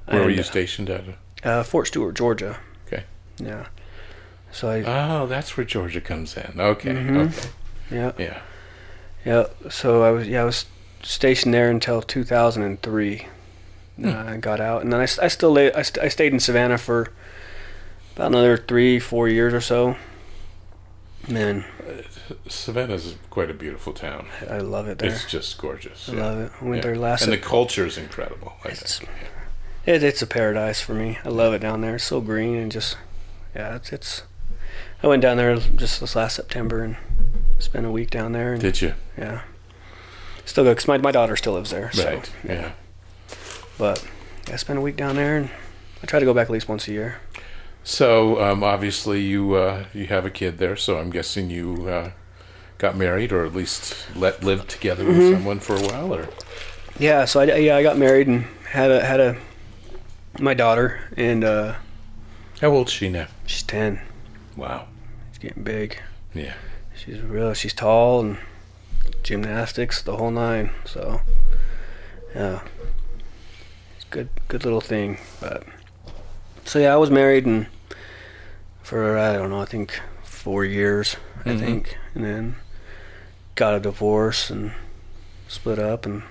[0.06, 1.04] Where were and, you stationed at?
[1.44, 2.58] Uh, Fort Stewart, Georgia.
[2.88, 3.04] Okay.
[3.38, 3.68] Yeah.
[4.52, 6.60] So I, Oh, that's where Georgia comes in.
[6.60, 6.92] Okay.
[6.92, 7.28] Mhm.
[7.28, 7.50] Okay.
[7.92, 8.42] yeah, Yeah.
[9.26, 9.46] yeah.
[9.70, 10.66] So I was, yeah, I was
[11.04, 13.28] stationed there until 2003.
[13.98, 14.06] Hmm.
[14.08, 16.40] Uh, I got out, and then I, I still lay, I, st- I stayed in
[16.40, 17.10] Savannah for
[18.16, 19.96] about another three, four years or so.
[21.28, 21.66] Man,
[22.48, 24.28] Savannah's a quite a beautiful town.
[24.50, 25.12] I love it there.
[25.12, 26.08] It's just gorgeous.
[26.10, 26.24] I yeah.
[26.24, 26.52] love it.
[26.62, 26.82] I went Yeah.
[26.82, 27.24] there last.
[27.24, 28.54] and the culture is incredible.
[28.64, 29.02] I It's-.
[29.86, 31.18] It, it's a paradise for me.
[31.26, 31.96] I love it down there.
[31.96, 32.98] It's so green and just
[33.56, 34.24] yeah, it's it's.
[35.04, 36.98] I went down there just this last September and
[37.60, 38.94] spent a week down there and Did you?
[39.18, 39.42] yeah,
[40.46, 41.92] still good because my my daughter still lives there.
[41.92, 42.32] So, Right.
[42.44, 42.72] Yeah.
[43.78, 44.04] but
[44.48, 45.50] yeah, I spent a week down there and
[46.04, 47.18] I try to go back at least once a year.
[47.88, 52.12] So um, obviously you uh, you have a kid there, so I'm guessing you uh,
[52.80, 55.18] got married or at least let live together Mm-hmm.
[55.20, 56.28] with someone for a while, or
[57.00, 59.38] Yeah, so I yeah I got married and had a had a
[60.40, 61.76] my daughter and uh,
[62.60, 63.28] how old's she now?
[63.46, 64.02] she's ten.
[64.58, 64.88] Wow.
[65.32, 66.00] She's getting big.
[66.34, 66.54] Yeah.
[66.96, 67.54] She's real.
[67.54, 68.38] She's tall and
[69.22, 70.72] gymnastics, the whole nine.
[70.86, 71.22] So,
[72.34, 72.62] yeah,
[73.96, 75.20] it's good, good little thing.
[75.40, 75.64] But
[76.64, 77.68] so yeah, I was married and
[78.86, 81.60] for I don't know, I think four years, I Mhm.
[81.60, 82.56] think, and then
[83.56, 84.72] got a divorce and
[85.48, 86.24] split up and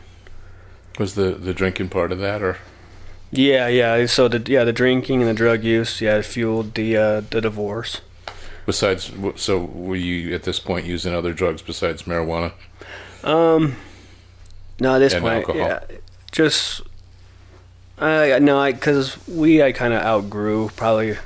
[0.98, 2.58] Was the the drinking part of that, or
[3.30, 4.06] yeah, yeah.
[4.06, 7.40] So the yeah the drinking and the drug use yeah it fueled the uh, the
[7.40, 8.00] divorce.
[8.66, 9.12] besides?
[9.36, 12.52] So were you at this point using other drugs besides marijuana?
[13.22, 13.76] Um,
[14.80, 15.60] no, at this And point, alcohol.
[15.68, 15.80] yeah,
[16.32, 16.82] just
[17.98, 21.16] I no, I because we I kind of outgrew probably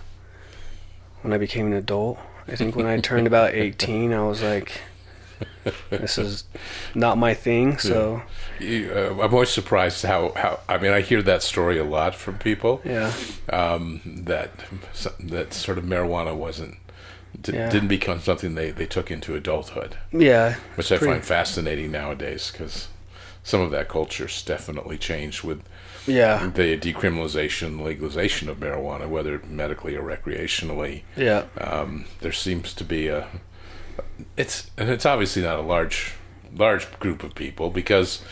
[1.28, 2.18] when I became an adult.
[2.46, 4.80] I think when I turned about eighteen, I was like,
[5.90, 6.44] "This is
[6.94, 8.22] not my thing." So
[8.58, 12.14] You, uh, I'm always surprised how, how I mean I hear that story a lot
[12.14, 13.12] from people yeah,
[13.52, 14.50] um, that
[15.20, 16.76] that sort of marijuana wasn't
[17.40, 17.68] d- Yeah.
[17.68, 22.50] didn't become something they, they took into adulthood, yeah, which I pretty- find fascinating nowadays
[22.50, 22.88] because
[23.42, 25.62] some of that culture's definitely changed with
[26.08, 31.02] yeah, the decriminalization, legalization of marijuana, whether medically or recreationally.
[31.16, 33.28] yeah, Um, there seems to be a
[34.36, 36.14] it's and it's obviously not a large
[36.54, 38.22] large group of people because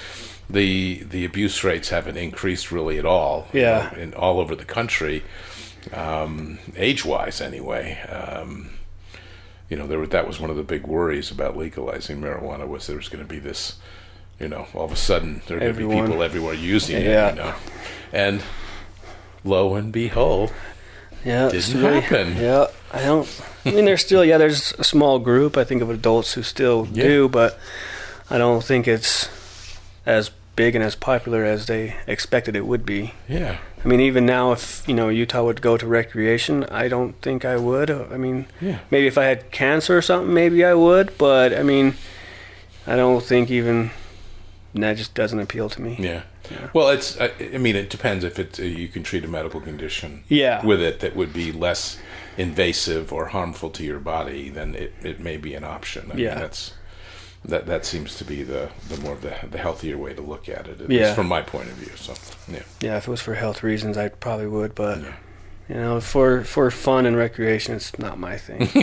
[0.49, 3.47] the the abuse rates haven't increased really at all.
[3.53, 3.91] Yeah.
[3.93, 5.23] know, in all over the country,
[5.93, 8.01] um, age wise anyway.
[8.09, 8.71] Um,
[9.69, 12.97] you know, there that was one of the big worries about legalizing marijuana was there
[12.97, 13.77] was going to be this,
[14.40, 17.29] you know, all of a sudden there are going to be people everywhere using Yeah.
[17.29, 17.37] it.
[17.37, 17.55] You know,
[18.12, 18.42] and
[19.44, 20.53] lo and behold,
[21.25, 21.49] yeah.
[21.53, 22.37] it's Didn't really- happen.
[22.37, 23.29] Yeah, I don't.
[23.64, 24.38] I mean, there's still yeah.
[24.38, 27.03] There's a small group I think of adults who still Yeah.
[27.05, 27.59] do, but
[28.31, 29.29] I don't think it's
[30.05, 33.12] as big and as popular as they expected it would be.
[33.29, 37.20] yeah, I mean, even now, if you know Utah would go to recreation, I don't
[37.22, 37.90] think I would.
[37.90, 38.79] Uh, I mean, yeah.
[38.90, 41.18] maybe if I had cancer or something, maybe I would.
[41.18, 41.94] But I mean,
[42.87, 43.90] I don't think even
[44.83, 45.97] that just doesn't appeal to me.
[45.99, 46.23] Yeah.
[46.51, 46.71] Yeah.
[46.73, 47.19] Well, it's.
[47.21, 50.65] I, I mean, it depends if it uh, you can treat a medical condition Yeah.
[50.65, 51.99] with it that would be less
[52.39, 54.49] invasive or harmful to your body.
[54.51, 56.11] Then it, it may be an option.
[56.12, 56.31] I Yeah.
[56.35, 56.75] Mean, that's
[57.45, 60.69] that that seems to be the the more the the healthier way to look at
[60.69, 60.81] it.
[60.81, 61.03] At Yeah.
[61.05, 61.97] least from my point of view.
[61.97, 62.15] So
[62.53, 62.62] yeah.
[62.81, 64.75] Yeah, if it was for health reasons, I probably would.
[64.75, 65.12] But Yeah.
[65.69, 68.69] you know, for for fun and recreation, it's not my thing.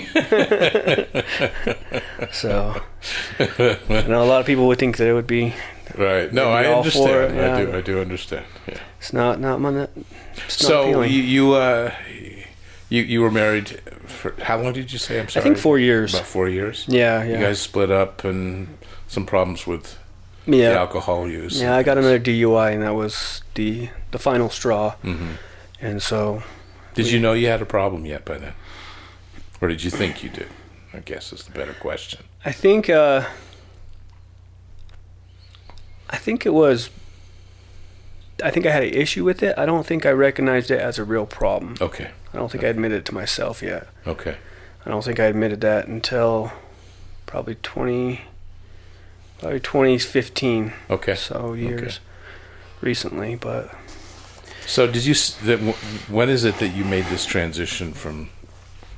[2.31, 2.81] so,
[3.39, 5.53] you know a lot of people would think that it would be.
[5.97, 6.31] Right.
[6.33, 7.37] No, I understand.
[7.37, 7.77] it, I do.
[7.77, 8.45] I do understand.
[8.67, 8.77] Yeah.
[8.99, 9.87] It's not not my.
[10.45, 11.11] It's not So appealing.
[11.11, 11.91] you you uh
[12.89, 13.69] you you were married
[14.07, 15.19] for how long did you say?
[15.19, 15.41] I'm sorry.
[15.41, 16.13] I think four years.
[16.13, 16.85] About four years.
[16.87, 18.67] Yeah, yeah, You guys split up and
[19.07, 19.97] some problems with
[20.45, 20.69] yeah.
[20.71, 21.59] the alcohol use.
[21.61, 24.95] Yeah, I got another DUI, and that was the the final straw.
[25.01, 25.33] hmm
[25.81, 26.41] And so,
[26.95, 28.53] Did you know you had a problem yet by then,
[29.61, 30.47] or did you think you did?
[30.93, 32.19] I guess is the better question.
[32.45, 33.23] I think uh,
[36.13, 36.89] I think it was.
[38.43, 39.57] I think I had an issue with it.
[39.57, 41.75] I don't think I recognized it as a real problem.
[41.81, 42.11] Okay.
[42.33, 43.87] I don't think I admitted it to myself yet.
[44.07, 44.37] Okay.
[44.85, 46.51] I don't think I admitted that until
[47.25, 48.21] probably twenty,
[49.39, 50.73] probably twenty fifteen.
[50.89, 51.15] Okay.
[51.15, 51.99] So years
[52.81, 53.71] recently, but
[54.67, 55.15] So did you?
[55.45, 55.59] That,
[56.09, 58.29] when is it that you made this transition from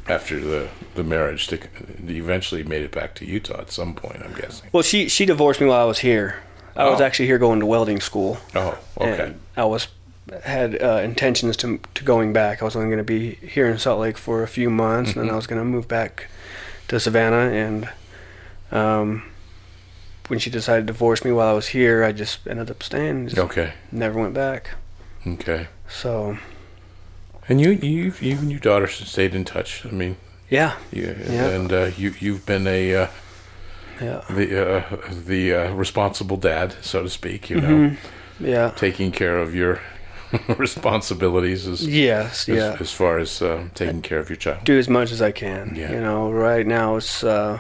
[0.08, 1.60] after the the marriage to?
[2.06, 4.22] You eventually made it back to Utah at some point.
[4.24, 4.70] I'm guessing.
[4.74, 6.42] well, she she divorced me while I was here.
[6.76, 7.04] I was Oh.
[7.06, 8.38] actually here going to welding school.
[8.54, 8.78] Oh.
[9.00, 9.26] Okay.
[9.28, 9.88] And I was
[10.44, 12.62] had uh, intentions to to going back.
[12.62, 15.22] I was only going to be here in Salt Lake for a few months, and
[15.24, 16.28] then I was going to move back
[16.88, 17.52] to Savannah.
[17.52, 17.90] And
[18.72, 19.24] um,
[20.28, 23.28] when she decided to divorce me while I was here, I just ended up staying.
[23.28, 23.74] Just Okay.
[23.92, 24.72] Never went back.
[25.28, 25.68] Okay.
[25.88, 26.38] So
[27.48, 29.86] And you, you, you and your daughter stayed in touch.
[29.86, 30.18] I mean,
[30.50, 31.48] yeah, you, Yeah.
[31.50, 33.08] and uh, you, you've been a uh,
[34.02, 37.50] yeah, the uh, the uh, responsible dad, so to speak.
[37.50, 38.46] You know, Mm-hmm.
[38.46, 38.72] yeah.
[38.76, 39.80] taking care of your
[40.58, 42.78] responsibilities as Yes, as, yeah.
[42.80, 44.64] as far as uh, taking care of your child.
[44.66, 45.74] do as much as I can.
[45.76, 45.92] Yeah.
[45.92, 47.60] You know, right now it's uh,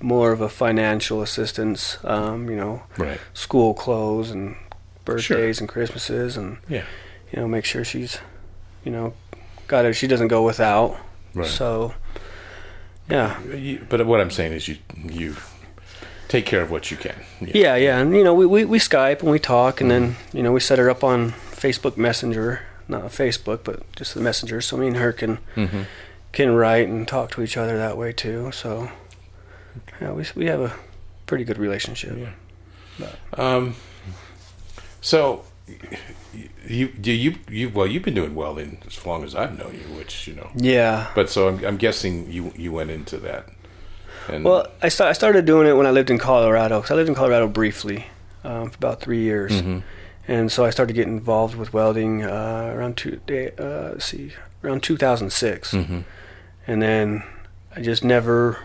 [0.00, 1.98] more of a financial assistance.
[2.04, 3.20] Um, you know, Right.
[3.34, 4.56] school clothes and
[5.04, 6.84] birthdays and Christmases, and Yeah.
[7.32, 8.18] you know, make sure she's,
[8.84, 9.14] you know,
[9.66, 9.94] got it.
[9.94, 10.96] She doesn't go without.
[11.34, 11.46] Right.
[11.46, 11.94] So,
[13.10, 15.36] yeah, You- but what I'm saying is, you you
[16.28, 17.14] take care of what you can.
[17.40, 17.98] yeah, yeah.
[17.98, 20.36] And you know, we, we, we Skype and we talk, and then Mm-hmm.
[20.36, 24.60] you know, we set her up on Facebook Messenger, not Facebook, but just the Messenger.
[24.60, 25.82] So me and her can hmm
[26.32, 28.52] can write and talk to each other that way too.
[28.52, 28.88] So,
[30.00, 30.72] yeah, we we have a
[31.26, 32.16] pretty good relationship.
[32.98, 33.08] Yeah.
[33.36, 33.74] Um.
[35.00, 35.44] So,
[36.68, 39.94] you do you you well you've been doing welding as long as I've known you,
[39.96, 40.50] which you know.
[40.54, 41.10] Yeah.
[41.14, 43.46] But so I'm, I'm guessing you you went into that.
[44.28, 46.80] And Well, I, sta- I started doing it when I lived in Colorado.
[46.80, 48.06] Cause I lived in Colorado briefly
[48.44, 49.82] um, for about three years, Mhm.
[50.28, 53.18] and so I started getting involved with welding uh, around two.
[53.58, 56.04] Uh, see, around 2006, Mhm.
[56.66, 57.22] and then
[57.74, 58.58] I just never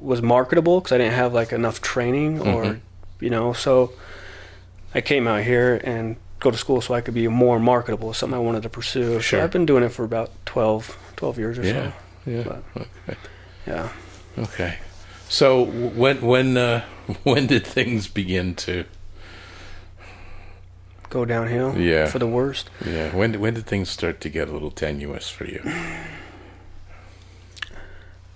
[0.00, 2.80] was marketable because I didn't have like enough training or Mhm.
[3.20, 3.52] you know.
[3.52, 3.92] So
[4.98, 8.12] I came out here and go to school so I could be more marketable.
[8.14, 9.20] Something I wanted to pursue.
[9.20, 9.38] Sure.
[9.38, 11.92] So I've been doing it for about 12, 12 years or Yeah.
[12.24, 12.30] so.
[12.30, 12.42] Yeah.
[12.42, 13.18] But- Okay.
[13.66, 13.88] Yeah.
[14.38, 14.78] Okay.
[15.28, 16.84] So when when uh,
[17.22, 18.84] when did things begin to
[21.10, 21.78] Go downhill.
[21.78, 22.06] Yeah.
[22.06, 22.68] For the worst.
[22.84, 25.62] yeah when when did things start to get a little tenuous for you?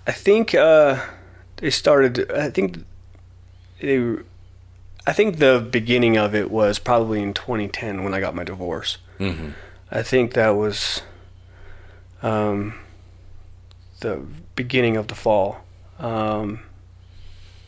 [0.07, 0.99] I think uh,
[1.57, 2.31] they started.
[2.31, 2.83] I think
[3.81, 4.17] they.
[5.05, 8.97] I think the beginning of it was probably in 2010 when I got my divorce.
[9.17, 9.49] hmm
[9.91, 11.03] I think that was
[12.23, 12.73] um,
[13.99, 14.21] the
[14.55, 15.63] beginning of the fall.
[15.99, 16.61] Um,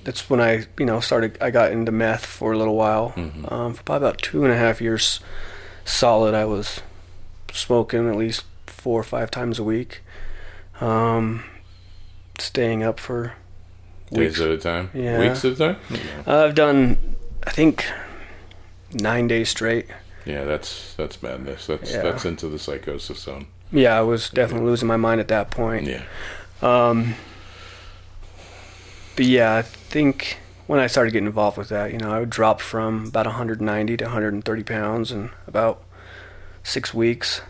[0.03, 1.37] that's when I, you know, started.
[1.41, 3.13] I got into meth for a little while.
[3.15, 3.51] Mhm.
[3.51, 5.19] Um, for probably about two and a half years
[5.83, 6.81] solid, I was
[7.51, 10.01] smoking at least four or five times a week.
[10.81, 11.43] Um,
[12.39, 13.33] staying up for
[14.11, 14.39] Days weeks.
[14.41, 14.89] at a time.
[14.93, 15.19] Yeah.
[15.19, 15.77] Weeks at a time.
[16.27, 17.14] I've done,
[17.45, 17.85] I think,
[18.91, 19.87] nine days straight.
[20.25, 21.67] Yeah, that's that's madness.
[21.67, 22.01] That's Yeah.
[22.01, 23.47] that's into the psychosis zone.
[23.71, 25.85] Yeah, I was definitely losing my mind at that point.
[25.87, 26.03] Yeah.
[26.61, 27.15] Um,
[29.15, 32.29] but yeah, I think when I started getting involved with that, you know, I would
[32.29, 35.83] drop from about 190 to 130 pounds in about
[36.63, 37.41] six weeks.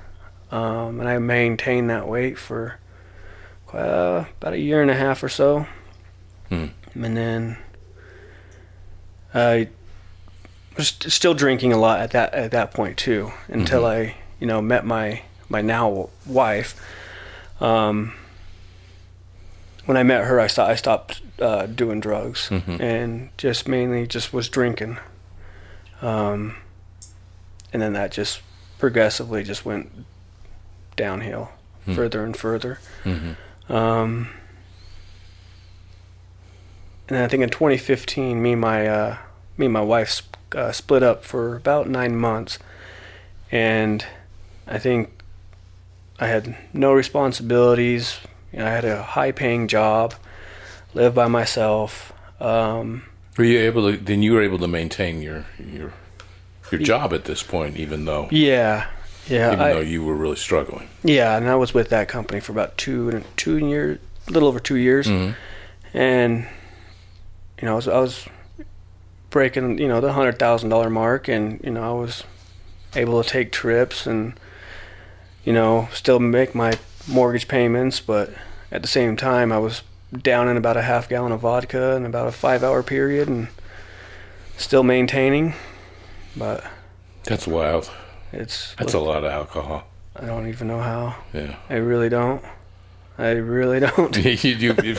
[0.51, 2.79] Um, and I maintained that weight for
[3.73, 5.67] uh, about a year and a half or so.
[6.49, 6.67] Hmm.
[6.93, 7.57] And then
[9.33, 9.69] I
[10.77, 13.89] was still drinking a lot at that at that point too, until Mhm.
[14.09, 16.75] I, you know, met my my now wife.
[17.61, 18.13] Um,
[19.85, 20.71] when I met her, I stopped.
[20.71, 22.79] I stopped uh, doing drugs Mhm.
[22.79, 24.97] and just mainly just was drinking.
[26.01, 26.55] Um,
[27.73, 28.41] and then that just
[28.79, 30.05] progressively just went
[30.97, 31.51] downhill
[31.85, 31.93] Hmm.
[31.95, 32.79] further and further.
[33.03, 33.33] hmm
[33.69, 34.29] Um,
[37.07, 39.17] and I think in 2015, me and my uh,
[39.57, 40.21] me and my wife
[40.55, 42.57] uh, split up for about nine months,
[43.51, 44.05] and
[44.67, 45.09] I think
[46.19, 48.19] I had no responsibilities.
[48.51, 50.13] You know, I had a high-paying job,
[50.93, 52.13] lived by myself.
[52.39, 53.03] Um,
[53.37, 53.97] Were you able to?
[53.97, 55.93] Then you were able to maintain your your
[56.71, 58.87] your job at this point, even though yeah,
[59.27, 60.87] yeah, even I- though you were really struggling.
[61.03, 61.35] yeah.
[61.37, 64.77] And I was with that company for about two two years, a little over two
[64.77, 65.07] years.
[65.07, 65.31] hmm
[65.93, 66.45] and
[67.61, 68.27] you know I was, I was
[69.35, 72.23] breaking you know the hundred thousand dollar mark, and you know I was
[72.95, 74.33] able to take trips and
[75.43, 78.33] you know still make my mortgage payments, but
[78.71, 79.83] at the same time I was
[80.17, 83.49] down in about a half gallon of vodka in about a five hour period, and
[84.55, 85.53] still maintaining,
[86.37, 86.63] but
[87.25, 87.91] That's wild.
[88.31, 89.83] it's That's a lot of alcohol.
[90.15, 91.17] I don't even know how.
[91.33, 91.57] Yeah.
[91.69, 92.41] I really don't.
[93.17, 94.15] I really don't.
[94.25, 94.95] you, you, you,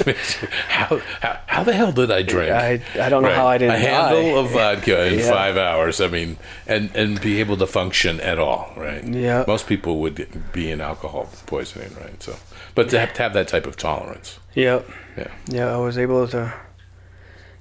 [0.69, 2.51] how, how how the hell did I drink?
[2.51, 4.39] I I don't know how I didn't a handle die.
[4.41, 5.31] of vodka in Yeah.
[5.31, 6.01] five hours.
[6.01, 9.05] I mean, and and be able to function at all, right?
[9.05, 9.45] Yeah.
[9.47, 12.23] Most people would be in alcohol poisoning, right?
[12.23, 12.37] So,
[12.75, 14.89] but to have, to have that type of tolerance, Yep.
[15.19, 16.55] yeah, Yeah, I was able to.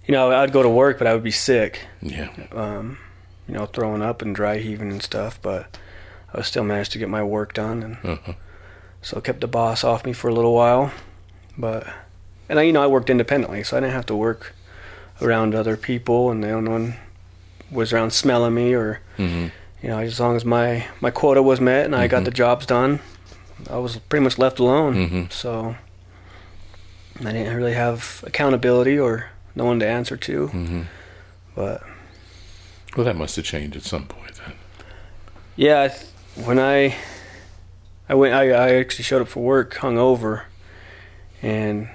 [0.08, 1.88] You know, I'd go to work, but I would be sick.
[2.01, 2.99] yeah, Um,
[3.47, 5.41] you know, throwing up and dry heaving and stuff.
[5.41, 5.78] But
[6.34, 8.34] I was still managed to get my work done, and uh-huh.
[9.06, 10.91] So kept the boss off me for a little while.
[11.58, 11.86] But
[12.49, 14.53] and I, you know, I worked independently, so I didn't have to work
[15.22, 16.95] around other people, and no one
[17.72, 19.47] was around smelling me or hmm
[19.82, 22.26] you know as long as my my quota was met and I got Mhm.
[22.26, 22.99] the jobs done,
[23.70, 24.93] I was pretty much left alone.
[24.95, 25.32] Mhm.
[25.32, 25.76] So
[27.22, 30.47] I didn't really have accountability or no one to answer to.
[30.47, 30.82] hmm
[31.56, 31.82] But
[32.95, 34.53] Well, that must have changed at some point then.
[35.56, 35.93] yeah,
[36.36, 36.95] when I
[38.08, 40.43] I went, I, I actually showed up for work hungover,
[41.41, 41.89] and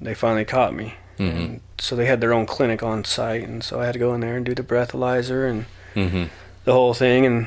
[0.00, 0.94] they finally caught me.
[1.18, 3.98] hmm And so they had their own clinic on site, and so I had to
[3.98, 5.64] go in there and do the breathalyzer and
[5.94, 6.24] hmm
[6.64, 7.46] the whole thing, and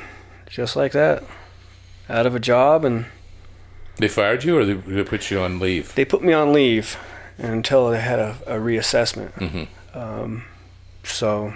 [0.50, 1.24] just like that,
[2.10, 3.06] out of a job, and
[3.98, 5.94] They fired you, or they, they put you on leave?
[5.96, 6.98] they put me on leave
[7.38, 9.32] until they had a, a reassessment.
[9.34, 10.44] hmm Um,
[11.04, 11.54] so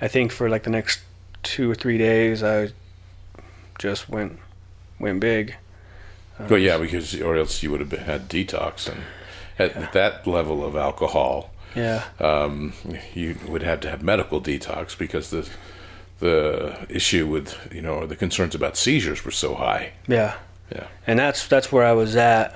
[0.00, 1.00] I think for like the next
[1.42, 2.70] two or three days, I
[3.78, 4.38] just went
[4.98, 5.56] went big.
[6.38, 9.02] Um, Well, yeah, because or else you would have had detox, and
[9.58, 12.72] at that level of alcohol, yeah, um,
[13.14, 15.48] you would have to have medical detox because the
[16.20, 19.92] the issue with you know the concerns about seizures were so high.
[20.08, 20.34] yeah,
[20.72, 20.86] Yeah.
[21.06, 22.54] and that's that's where I was at.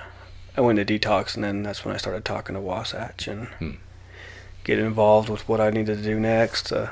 [0.57, 3.71] I went to detox, and then that's when I started talking to Wasatch and Hmm.
[4.65, 6.91] get involved with what I needed to do next to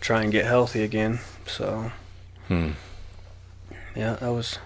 [0.00, 1.20] try and get healthy again.
[1.46, 1.92] So
[2.48, 2.70] Hmm.
[3.94, 4.58] Yeah, that was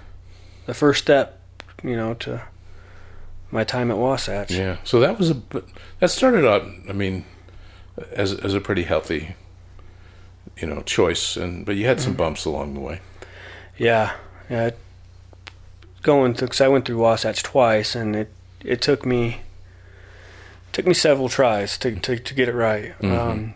[0.66, 1.40] the first step,
[1.82, 2.42] you know, to
[3.50, 4.50] my time at Wasatch.
[4.50, 4.76] Yeah.
[4.84, 5.42] So that was a
[6.00, 6.62] that started out.
[6.88, 7.24] I mean,
[8.12, 9.34] as as a pretty healthy,
[10.58, 13.00] you know, choice, and but you had some bumps along the way.
[13.78, 14.14] Yeah,
[14.50, 14.70] yeah.
[16.02, 18.30] Going through, because I went through Wasatch twice, and it
[18.64, 19.40] it took me
[20.72, 22.94] took me several tries to to, to get it right.
[23.00, 23.18] Mhm.
[23.18, 23.54] Um,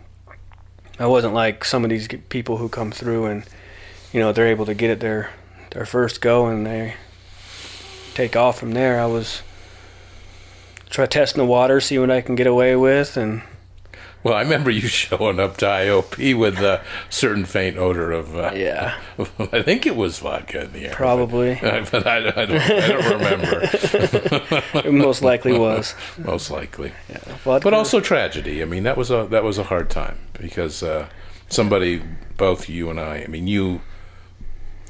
[0.99, 3.43] I wasn't like some of these people who come through and
[4.13, 5.31] you know they're able to get it their
[5.71, 6.95] their first go and they
[8.13, 8.99] take off from there.
[8.99, 9.41] I was
[10.89, 13.41] try testing the water, see what I can get away with, and
[14.23, 18.35] Well, I remember you showing up to IOP with a certain faint odor of.
[18.35, 18.95] Uh, yeah,
[19.51, 20.93] I think it was vodka in the air.
[20.93, 23.59] probably But, but I, I, don't, I don't remember.
[24.85, 25.95] it most likely was.
[26.17, 26.91] Most likely.
[27.09, 28.61] Yeah, vodka- but also tragedy.
[28.61, 31.07] I mean, that was a that was a hard time because uh,
[31.47, 32.01] somebody,
[32.35, 33.23] both you and I.
[33.23, 33.79] I mean, you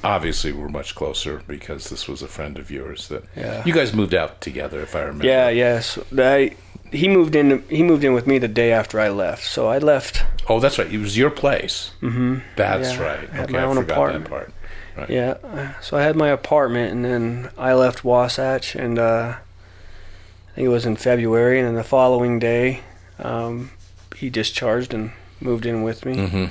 [0.03, 3.63] obviously we're much closer because this was a friend of yours that Yeah.
[3.65, 5.25] you guys moved out together, if I remember.
[5.25, 5.97] Yeah, yes.
[6.17, 6.55] I
[6.91, 7.63] he moved in.
[7.69, 9.43] He moved in with me the day after I left.
[9.45, 10.25] So I left.
[10.49, 10.91] Oh, that's right.
[10.91, 11.91] It was your place.
[12.01, 12.39] mm-hmm.
[12.57, 13.29] That's Yeah, right.
[13.31, 14.23] I had okay, my I own forgot apartment.
[14.25, 14.53] that part.
[14.97, 15.09] Right.
[15.09, 15.79] Yeah.
[15.79, 20.69] So I had my apartment, and then I left Wasatch, and uh, I think it
[20.69, 22.81] was in February, and then the following day,
[23.19, 23.71] um,
[24.17, 26.27] he discharged and moved in with me.
[26.27, 26.45] hmm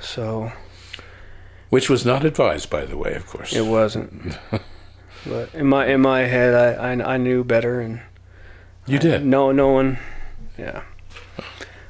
[0.00, 0.52] So
[1.74, 3.52] Which was not advised, by the way, of course.
[3.52, 4.38] it wasn't.
[5.26, 8.00] but in my in my head, I I, I knew better, and
[8.86, 9.24] you I- did.
[9.26, 9.98] no, no one.
[10.58, 10.82] Yeah.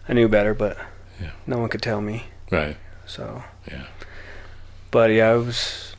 [0.08, 0.76] I knew better, but
[1.20, 1.32] Yeah.
[1.46, 2.24] no one could tell me.
[2.50, 2.76] Right.
[3.06, 3.42] So.
[3.70, 3.84] Yeah.
[4.90, 5.94] but yeah, I was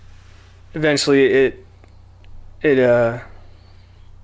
[0.73, 1.53] eventually it
[2.61, 3.19] it uh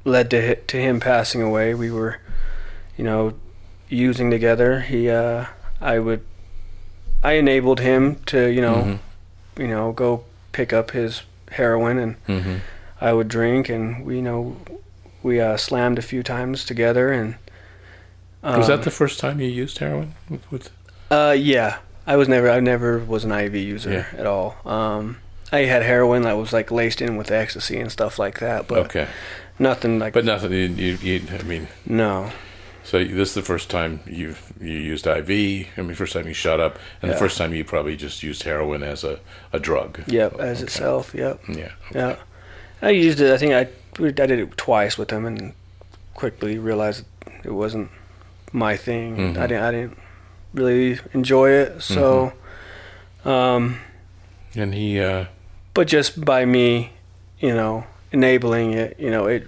[0.05, 1.75] led to to him passing away.
[1.75, 2.17] We were,
[2.97, 3.33] you know,
[3.89, 4.79] using together.
[4.81, 5.45] He uh
[5.79, 6.21] I would
[7.23, 8.99] I enabled him to, you know, Mhm.
[9.57, 12.57] You know, go pick up his heroin and hmm
[12.99, 14.57] I would drink and we you know
[15.23, 17.35] we uh slammed a few times together and
[18.43, 20.13] um, was that the first time you used heroin?
[20.29, 20.69] With, with
[21.11, 21.77] Uh, yeah.
[22.07, 22.49] I was never.
[22.49, 24.19] I never was an IV user Yeah.
[24.19, 24.55] at all.
[24.65, 25.17] Um,
[25.51, 28.79] I had heroin that was like laced in with ecstasy and stuff like that, but
[28.85, 29.07] okay,
[29.59, 30.13] nothing like.
[30.13, 30.51] but nothing.
[30.51, 32.31] You, you, you, I mean, no.
[32.83, 35.29] So this is the first time you've you used IV.
[35.77, 38.43] I mean, first time you shot up, and the first time you probably just used
[38.43, 39.19] heroin as a,
[39.53, 40.03] a drug.
[40.07, 40.63] Yep, as Okay.
[40.63, 41.13] itself.
[41.13, 41.41] Yep.
[41.49, 41.71] Yeah.
[41.93, 42.15] Yeah.
[42.81, 43.31] I used it.
[43.31, 43.67] I think I
[43.99, 45.53] I did it twice with him and
[46.15, 47.05] quickly realized
[47.43, 47.89] it wasn't
[48.51, 49.17] my thing.
[49.17, 49.37] Mhm.
[49.37, 49.63] I didn't.
[49.63, 49.97] I didn't
[50.53, 51.81] really enjoy it.
[51.81, 52.33] So,
[53.25, 53.79] um,
[54.55, 55.25] And he, uh,
[55.73, 56.91] but just by me,
[57.39, 59.47] you know, enabling it, you know, it.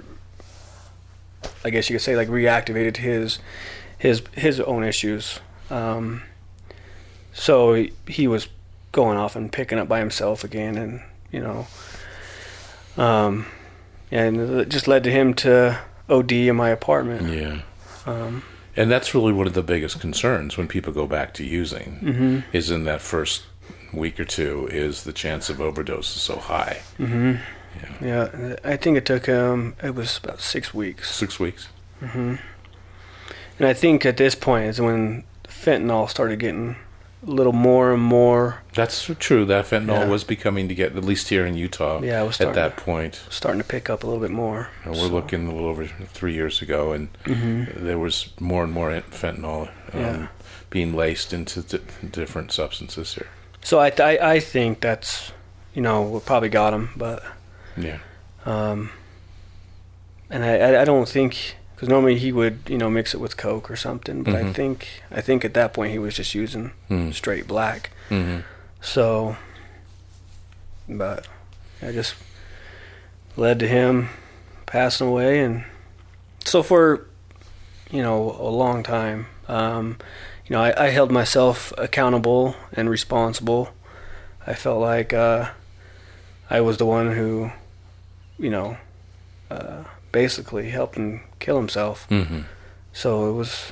[1.63, 3.39] I guess you could say like reactivated his,
[3.97, 5.39] his his own issues.
[5.69, 6.23] Um,
[7.33, 8.47] so he, he was
[8.91, 11.01] going off and picking up by himself again, and
[11.31, 11.67] you know,
[12.97, 13.45] um,
[14.11, 17.33] and it just led to him to OD in my apartment.
[17.33, 17.61] yeah.
[18.05, 18.43] Um,
[18.75, 22.39] And that's really one of the biggest concerns when people go back to using hmm
[22.51, 23.43] is in that first
[23.93, 26.81] week or two is the chance of overdose is so high.
[26.97, 27.35] hmm
[28.01, 28.29] Yeah.
[28.31, 29.75] Yeah, I think it took him.
[29.83, 31.13] It was about six weeks.
[31.13, 31.69] Six weeks.
[32.01, 32.35] Mm-hmm.
[33.59, 36.75] And I think at this point is when fentanyl started getting
[37.25, 39.45] a little more and more That's true.
[39.45, 40.07] That fentanyl Yeah.
[40.07, 42.01] was becoming to get at least here in Utah.
[42.01, 43.21] Yeah, it was at that point.
[43.29, 44.69] starting to pick up a little bit more.
[44.85, 47.81] Know, we're So- looking a little over three years ago, and Mhm.
[47.81, 50.27] there was more and more fentanyl um, Yeah.
[50.69, 51.79] being laced into di-
[52.11, 53.27] different substances here.
[53.63, 55.31] So I, I I think that's
[55.73, 57.23] you know we probably got him, but
[57.77, 57.97] Yeah.
[58.45, 58.91] um,
[60.29, 63.35] and I I, I don't think because normally he would you know mix it with
[63.37, 64.53] coke or something, but I Mhm.
[64.53, 67.13] think I think at that point he was just using Mm.
[67.13, 67.89] straight black.
[68.09, 68.39] hmm
[68.81, 69.37] So,
[70.89, 71.27] but
[71.81, 72.15] I just
[73.37, 74.09] led to him
[74.65, 75.63] passing away, and
[76.45, 77.05] so for
[77.91, 79.97] you know a long time, um,
[80.47, 83.69] you know, I, I held myself accountable and responsible.
[84.45, 85.51] I felt like uh,
[86.49, 87.51] I was the one who,
[88.39, 88.77] you know,
[89.51, 92.05] uh, basically helped him kill himself.
[92.09, 92.41] hmm
[92.93, 93.71] So it was.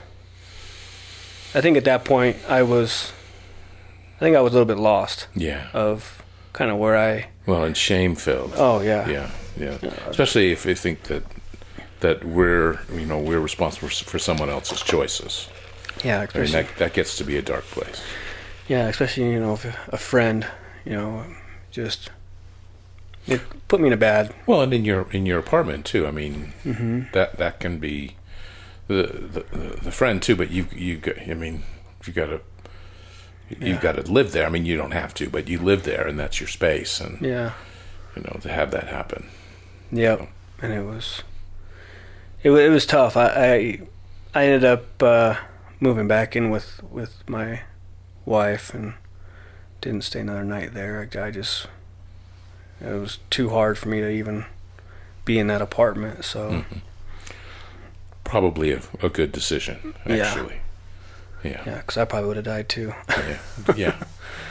[1.54, 3.12] I think at that point I was.
[4.18, 5.68] I think I was a little bit lost Yeah.
[5.74, 7.28] of kind of where I.
[7.48, 8.54] Well, and shame filled.
[8.56, 9.10] Oh yeah.
[9.10, 9.78] Yeah, yeah.
[10.08, 11.24] Especially if you think that
[12.00, 15.48] that we're you know we're responsible for, someone else's choices.
[16.04, 18.02] Yeah, I mean, especially, that that gets to be a dark place.
[18.68, 20.46] yeah, especially you know if a friend,
[20.86, 21.26] you know,
[21.72, 22.10] just
[23.28, 24.34] it put me in a bad.
[24.46, 26.08] Well, and in your in your apartment too.
[26.08, 28.16] I mean, hmm that that can be
[28.88, 29.04] the
[29.44, 30.36] the, the friend too.
[30.36, 31.64] But you you got, I mean,
[32.06, 32.42] you got to
[33.60, 34.46] you've got to live there.
[34.46, 37.22] I mean, you don't have to, but you live there, and that's your space, and
[37.22, 37.52] Yeah.
[38.16, 39.28] you know to have that happen.
[39.92, 40.28] Yep.
[40.62, 41.24] And it was.
[42.44, 43.18] It, it was tough.
[43.18, 43.82] I I,
[44.34, 45.36] I ended up uh,
[45.80, 47.62] moving back in with with my
[48.26, 48.94] wife and
[49.82, 51.08] didn't stay another night there.
[51.16, 51.68] I, I just
[52.84, 54.46] it was too hard for me to even
[55.26, 56.26] be in that apartment.
[56.26, 56.82] So Mhm.
[58.24, 60.62] Probably a, a good decision, actually.
[61.44, 61.62] Yeah.
[61.66, 62.94] yeah, because I probably would have died too.
[63.10, 63.38] yeah,
[63.76, 64.04] yeah,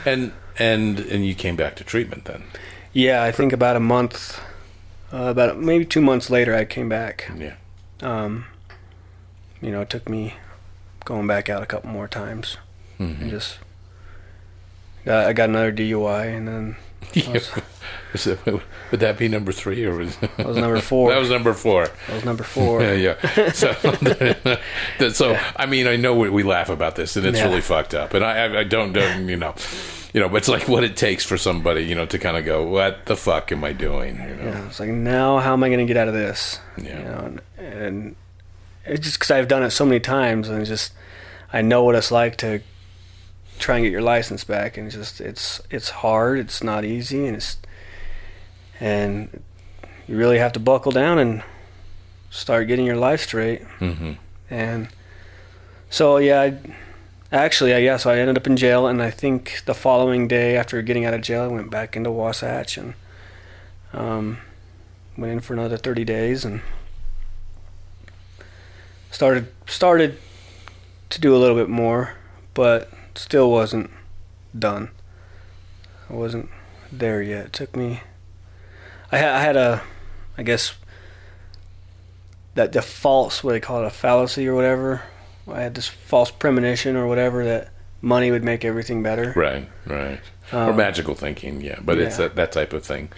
[0.05, 2.43] and and and you came back to treatment then.
[2.93, 4.39] Yeah, I think about a month,
[5.13, 7.31] uh, about maybe two months later, I came back.
[7.35, 7.53] Yeah,
[8.01, 8.45] Um,
[9.61, 10.35] you know, it took me
[11.05, 12.57] going back out a couple more times
[12.99, 13.21] Mhm.
[13.21, 13.57] and just
[15.05, 16.75] got, I got another DUI and then
[17.13, 17.31] Yeah.
[17.31, 17.51] was-
[18.13, 21.11] would that be number three or was that was number four.
[21.11, 21.85] that was number four?
[21.87, 22.81] that was number four.
[22.91, 23.51] Yeah, yeah.
[23.51, 23.73] So,
[25.11, 27.45] so I mean, I know we, we laugh about this, and it's Yeah.
[27.45, 28.13] really fucked up.
[28.13, 29.55] And I, I, I don't, don't, you know,
[30.13, 32.43] you know, but it's like what it takes for somebody, you know, to kind of
[32.43, 34.43] go, "What the fuck am I doing?" You know?
[34.43, 36.59] Yeah, it's like now how am I going to get out of this?
[36.77, 36.97] Yeah.
[36.99, 37.41] You know, and,
[37.83, 38.15] and
[38.85, 40.91] it's just because I've done it so many times and just
[41.53, 42.61] I know what it's like to
[43.59, 46.39] try and get your license back and it's just it's it's hard.
[46.39, 47.57] It's not easy and it's
[48.81, 49.41] and
[50.07, 51.43] you really have to buckle down and
[52.29, 53.61] start getting your life straight.
[53.79, 54.13] hmm
[54.49, 54.89] And
[55.89, 56.57] so yeah, I,
[57.31, 60.57] actually, I yeah, so I ended up in jail, and I think the following day
[60.57, 62.95] after getting out of jail, I went back into Wasatch and
[63.93, 64.39] um,
[65.17, 66.61] went in for another thirty days and
[69.11, 70.17] started started
[71.09, 72.15] to do a little bit more,
[72.53, 73.91] but still wasn't
[74.57, 74.89] done.
[76.09, 76.49] I wasn't
[76.91, 77.45] there yet.
[77.47, 78.01] It took me.
[79.11, 79.81] I had I had a,
[80.37, 80.73] I guess
[82.55, 85.03] that the false what they call it a fallacy or whatever.
[85.51, 87.69] I had this false premonition or whatever that
[88.01, 89.33] money would make everything better.
[89.35, 90.19] Right, right.
[90.53, 91.79] or Um, magical thinking, yeah.
[91.83, 93.09] But it's that, that type of thing,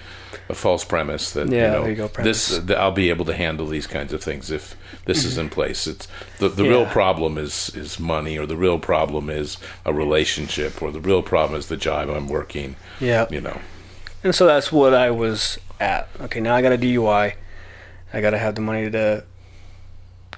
[0.49, 3.33] a false premise that Yeah, you know you go, this that I'll be able to
[3.33, 4.75] handle these kinds of things if
[5.05, 5.87] this is in place.
[5.87, 6.07] It's
[6.39, 10.91] the the real problem is is money, or the real problem is a relationship, or
[10.91, 12.75] the real problem is the job I'm working.
[12.99, 13.27] Yeah.
[13.29, 13.59] You know,
[14.23, 16.07] And so that's what I was at.
[16.21, 17.35] Okay, now I got a DUI.
[18.13, 19.23] I got to have the money to,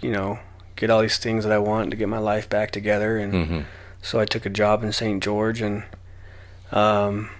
[0.02, 0.39] you know,
[0.76, 3.18] get all these things that I want to get my life back together.
[3.18, 3.62] And hmm
[4.02, 5.24] so I took a job in St.
[5.24, 5.82] George and
[6.72, 7.32] um,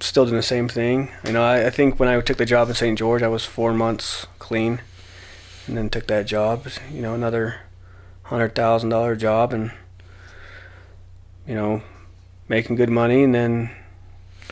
[0.00, 1.10] still doing the same thing.
[1.26, 2.96] You know, I, I think when I took the job in St.
[2.98, 4.80] George, I was four months clean,
[5.66, 6.66] and then took that job.
[6.90, 7.56] You know, another
[8.22, 9.72] hundred thousand dollar job, and
[11.46, 11.82] you know,
[12.48, 13.22] making good money.
[13.22, 13.70] And then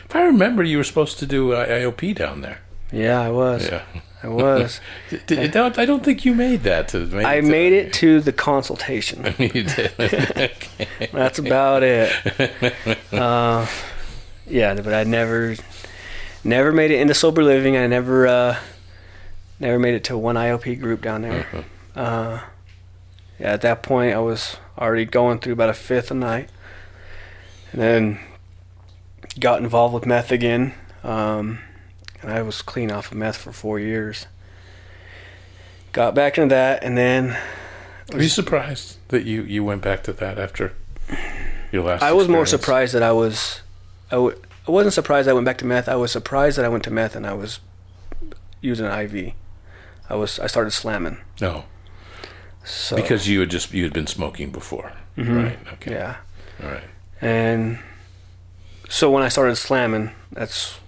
[0.04, 2.60] if I remember, you were supposed to do IOP down there.
[2.92, 3.82] Yeah, I was, Yeah,
[4.22, 4.80] I was.
[5.10, 6.88] Did- did- I don't think you made that.
[6.88, 9.24] To make I to- made it to the consultation.
[9.38, 9.92] you did.
[9.98, 11.08] Okay.
[11.12, 12.12] That's about it.
[13.12, 13.66] Uh,
[14.46, 15.54] yeah, but I never,
[16.44, 17.76] never made it into sober living.
[17.76, 18.56] I never, uh,
[19.60, 21.46] never made it to one IOP group down there.
[21.52, 21.64] Mhm.
[21.96, 22.40] Uh,
[23.38, 26.48] yeah, at that point, I was already going through about a fifth a night,
[27.72, 28.18] and then
[29.38, 30.74] got involved with meth again.
[31.04, 31.58] Um,
[32.22, 34.26] and I was clean off of meth for four years.
[35.92, 37.36] Got back into that, and then
[38.12, 40.72] Are you surprised that you, you went back to that after
[41.72, 42.02] Your last.
[42.02, 43.62] I was more surprised that I was.
[44.10, 45.88] I w- I wasn't surprised I went back to meth.
[45.88, 47.60] I was surprised that I went to meth and I was
[48.60, 49.32] using IV.
[50.10, 50.38] I was.
[50.38, 51.18] I started slamming.
[51.40, 51.64] No,
[52.64, 55.58] So because you had just you had been smoking before, right?
[55.74, 55.90] Okay.
[55.90, 55.90] Mm-hmm.
[55.92, 56.16] yeah,
[56.62, 56.84] All right.
[57.22, 57.78] and
[58.90, 60.78] so when I started slamming, that's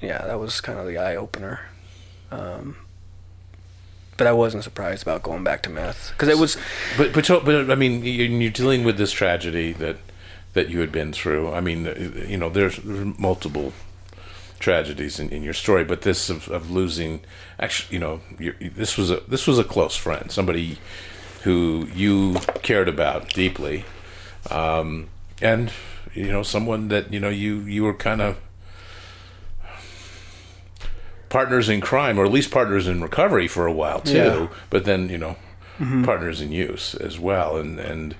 [0.00, 1.60] yeah, that was kind of the eye opener.
[2.30, 2.76] Um,
[4.16, 6.56] but I wasn't surprised about going back to meth because it was
[6.96, 9.96] But but but I mean, you- you're dealing with this tragedy that
[10.54, 11.52] that you had been through.
[11.52, 11.94] I mean, uh,
[12.26, 13.74] you know, there's, there's multiple
[14.58, 17.20] tragedies in, in your story, but this of, of losing,
[17.60, 18.20] actually, you know,
[18.74, 20.78] this was a this was a close friend, somebody
[21.42, 23.84] who you cared about deeply,
[24.50, 25.08] um,
[25.42, 25.70] and
[26.14, 28.38] you know, someone that you know you you were kind of
[31.28, 34.16] partners in crime, or at least partners in recovery for a while too.
[34.16, 34.48] Yeah.
[34.70, 35.36] But then you know,
[35.78, 36.04] mm-hmm.
[36.04, 38.14] partners in use as well, and and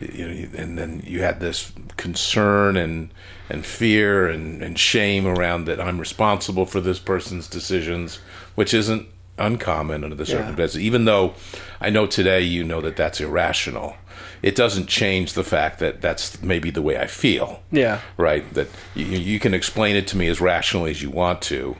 [0.00, 3.10] you know, and then you had this concern and
[3.50, 8.16] and fear and, and shame around that I'm responsible for this person's decisions,
[8.54, 9.06] which isn't
[9.38, 10.38] uncommon under the Yeah.
[10.38, 10.80] circumstances.
[10.80, 11.34] Even though
[11.80, 13.96] I know today you know that that's irrational,
[14.42, 18.52] it doesn't change the fact that that's maybe the way I feel yeah, right?
[18.54, 21.76] That you, you can explain it to me as rationally as you want to,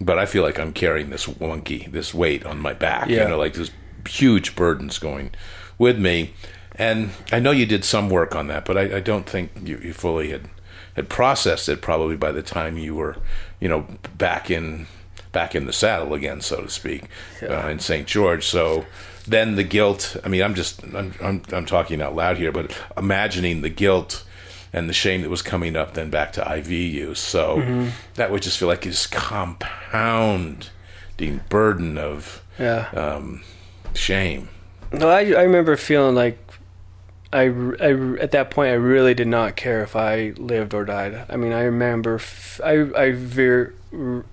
[0.00, 3.22] but I feel like I'm carrying this monkey, this weight on my back, Yeah.
[3.24, 3.70] you know, like this
[4.08, 5.30] huge burdens going
[5.78, 6.34] with me.
[6.76, 9.78] And I know you did some work on that, but I, I don't think you,
[9.78, 10.48] you fully had
[10.96, 11.80] had processed it.
[11.80, 13.16] Probably by the time you were,
[13.60, 13.86] you know,
[14.18, 14.86] back in
[15.32, 17.04] back in the saddle again, so to speak,
[17.42, 17.64] Yeah.
[17.64, 18.06] uh, in St.
[18.06, 18.44] George.
[18.46, 18.84] So
[19.26, 20.16] then the guilt.
[20.24, 24.24] I mean, I'm just I'm, I'm I'm talking out loud here, but imagining the guilt
[24.74, 27.20] and the shame that was coming up then back to IV use.
[27.20, 27.88] So Mm-hmm.
[28.16, 30.60] that would just feel like this compounding
[31.48, 32.88] burden of yeah.
[32.92, 33.42] um,
[33.94, 34.48] shame.
[34.92, 36.38] No, I, I remember feeling like
[37.32, 37.44] I,
[37.80, 41.24] I at that point I really did not care if I lived or died.
[41.28, 43.74] I mean, I remember f- I I ver-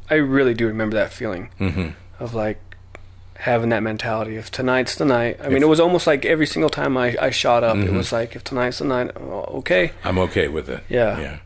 [0.10, 1.90] I really do remember that feeling hmm
[2.20, 2.60] of like
[3.42, 5.40] having that mentality of tonight's the night.
[5.42, 7.90] I mean, If- it was almost like every single time I, I shot up, it
[7.90, 7.98] Mhm.
[7.98, 10.84] was like if tonight's the night, okay, I'm okay with it.
[10.90, 11.20] Yeah.
[11.20, 11.38] yeah.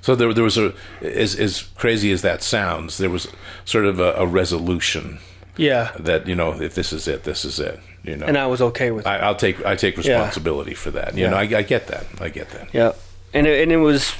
[0.00, 0.72] So there, there was a
[1.02, 3.28] as as crazy as that sounds, there was
[3.64, 5.18] sort of a, a resolution
[5.56, 7.78] yeah, that you know if this is it, this is it.
[8.02, 9.08] You know, and I was okay with it.
[9.10, 11.14] I, I'll take I take responsibility for that.
[11.14, 11.30] You Yeah.
[11.30, 12.06] know, I, I get that.
[12.20, 12.68] I get that.
[12.72, 12.92] Yeah,
[13.34, 14.14] and it, and it was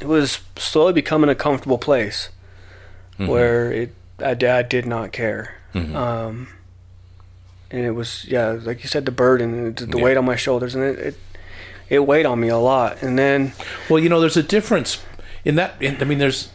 [0.00, 2.30] it was slowly becoming a comfortable place
[3.18, 3.26] Mhm.
[3.26, 3.90] where it
[4.22, 5.56] I, I did not care.
[5.74, 5.94] Mhm.
[5.94, 6.48] Um,
[7.70, 10.02] and it was yeah, like you said, the burden, the, Yeah.
[10.04, 11.14] weight on my shoulders, and it, it
[11.88, 13.02] it weighed on me a lot.
[13.02, 13.52] And then
[13.88, 14.98] Well, you know, there's a difference
[15.44, 15.74] in that.
[15.80, 16.48] In, I mean, there's.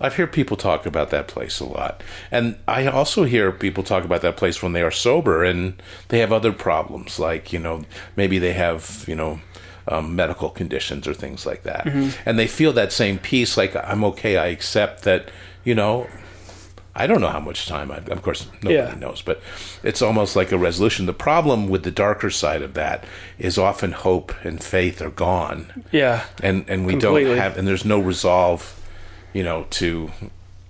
[0.00, 4.04] I've heard people talk about that place a lot, and I also hear people talk
[4.04, 7.82] about that place when they are sober and they have other problems, like you know,
[8.16, 9.40] maybe they have you know.
[9.88, 11.88] Um, medical conditions or things like that,
[12.24, 13.56] and they feel that same peace.
[13.56, 14.36] Like I'm okay.
[14.36, 15.28] I accept that.
[15.64, 16.06] You know,
[16.94, 18.94] I don't know how much time I've, Of course, nobody Yeah.
[18.98, 19.40] knows, but
[19.82, 21.06] it's almost like a resolution.
[21.06, 23.04] The problem with the darker side of that
[23.38, 27.24] is often hope and faith are gone yeah, and and we Completely.
[27.30, 28.78] don't have and there's no resolve
[29.32, 30.10] you know to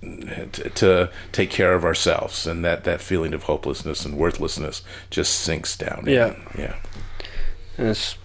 [0.01, 5.33] to, to take care of ourselves and that that feeling of hopelessness and worthlessness just
[5.39, 6.35] sinks down Yeah.
[6.57, 6.75] yeah
[7.77, 8.17] and it's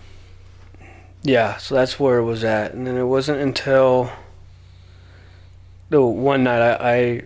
[1.22, 1.57] yeah.
[1.57, 2.74] So that's where it was at.
[2.74, 4.11] And then it wasn't until
[5.90, 7.22] the one night I I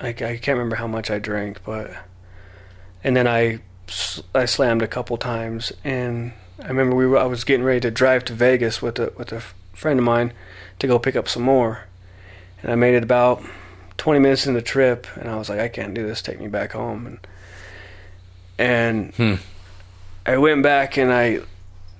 [0.00, 1.90] I, I can't remember how much I drank, but
[3.04, 3.60] and then I
[4.34, 6.32] I slammed a couple times, and
[6.62, 9.32] I remember we were, I was getting ready to drive to Vegas with a with
[9.32, 9.40] a
[9.72, 10.32] friend of mine
[10.80, 11.84] to go pick up some more,
[12.62, 13.42] and I made it about
[13.96, 16.20] twenty minutes into the trip, and I was like, I can't do this.
[16.20, 17.18] Take me back home, and
[18.58, 19.34] and Hmm.
[20.24, 21.40] I went back and I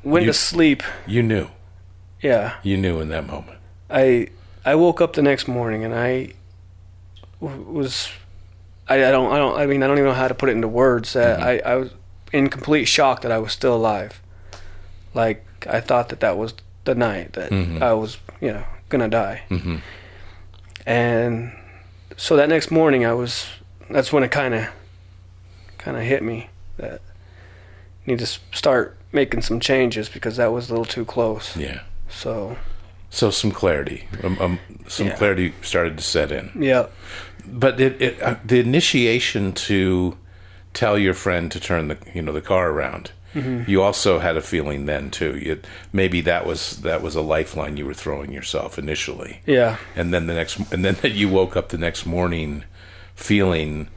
[0.02, 0.82] went You- to sleep.
[1.06, 1.48] you knew
[2.22, 3.58] Yeah, you knew in that moment
[3.90, 4.28] I
[4.64, 6.32] I woke up the next morning and I
[7.46, 8.10] was
[8.88, 10.52] I, I don't I don't I mean I don't even know how to put it
[10.52, 11.42] into words that Mhm.
[11.42, 11.90] I I was
[12.32, 14.20] in complete shock that I was still alive.
[15.14, 17.82] Like I thought that that was the night that Mhm.
[17.82, 19.42] I was you know gonna die.
[19.48, 19.76] hmm
[20.86, 21.52] And
[22.16, 23.46] so that next morning I was
[23.90, 24.66] that's when it kind of
[25.78, 30.68] kind of hit me that I need to start making some changes because that was
[30.68, 31.56] a little too close.
[31.56, 32.56] yeah So
[33.10, 35.16] so some clarity um, um, some Yeah.
[35.16, 36.86] clarity started to set in yeah,
[37.46, 40.16] but it, it uh, the initiation to
[40.72, 43.12] tell your friend to turn the you know the car around
[43.66, 45.36] you also had a feeling then too.
[45.36, 45.60] You,
[45.92, 49.42] maybe that was that was a lifeline you were throwing yourself initially.
[49.44, 52.64] Yeah, and then the next and then that you woke up the next morning
[53.14, 53.88] feeling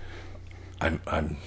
[0.82, 1.38] i'm i'm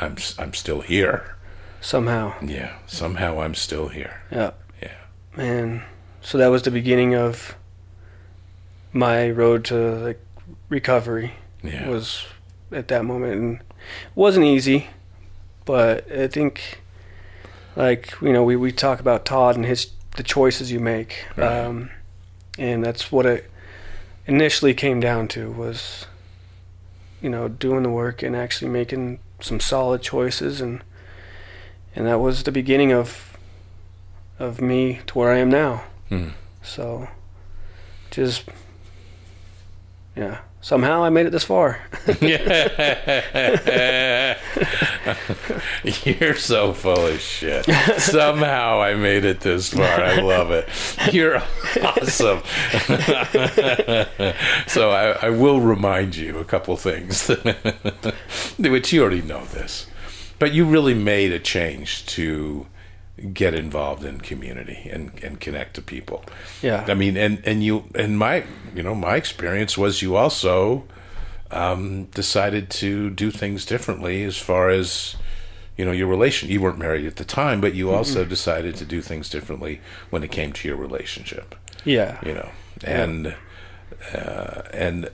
[0.00, 1.36] i'm i'm still here.
[1.80, 2.34] Somehow.
[2.42, 2.76] yeah.
[2.86, 4.22] Somehow i'm still here.
[4.30, 4.52] Yeah.
[4.82, 4.94] yeah.
[5.36, 5.82] Man,
[6.22, 7.56] so that was the beginning of
[8.92, 10.20] my road to like
[10.68, 11.34] recovery.
[11.62, 11.88] Yeah.
[11.88, 12.26] Was
[12.72, 13.62] at that moment, and it
[14.14, 14.88] wasn't easy,
[15.64, 16.80] but I think,
[17.76, 21.46] like you know, we we talk about Todd and his the choices you make, Right.
[21.66, 21.90] um,
[22.58, 23.50] and that's what it
[24.26, 26.06] initially came down to was,
[27.20, 30.82] you know, doing the work and actually making some solid choices, and
[31.96, 33.36] and that was the beginning of
[34.38, 35.84] of me to where I am now.
[36.08, 36.28] Hmm.
[36.62, 37.08] So,
[38.10, 38.44] just
[40.16, 41.78] yeah, somehow I made it this far.
[46.04, 47.66] You're so full of shit.
[47.98, 49.84] Somehow I made it this far.
[49.84, 50.66] I love it.
[51.12, 51.42] You're
[51.82, 52.40] awesome.
[54.66, 57.28] so I, I will remind you a couple things,
[58.58, 59.86] which you already know this,
[60.38, 62.66] but you really made a change to
[63.32, 66.24] get involved in community and, and connect to people.
[66.62, 68.44] Yeah, I mean, and and you and my
[68.74, 70.84] you know my experience was you also
[71.50, 75.16] um, decided to do things differently as far as
[75.76, 76.48] you know your relation.
[76.48, 80.22] You weren't married at the time, but you also decided to do things differently when
[80.22, 81.54] it came to your relationship.
[81.84, 82.50] yeah, You know,
[82.82, 83.36] and
[84.12, 85.10] uh, and.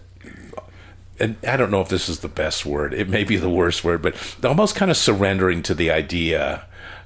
[1.23, 2.95] And I don't know if this is the best word.
[2.95, 6.65] It may be the worst word, but almost kind of surrendering to the idea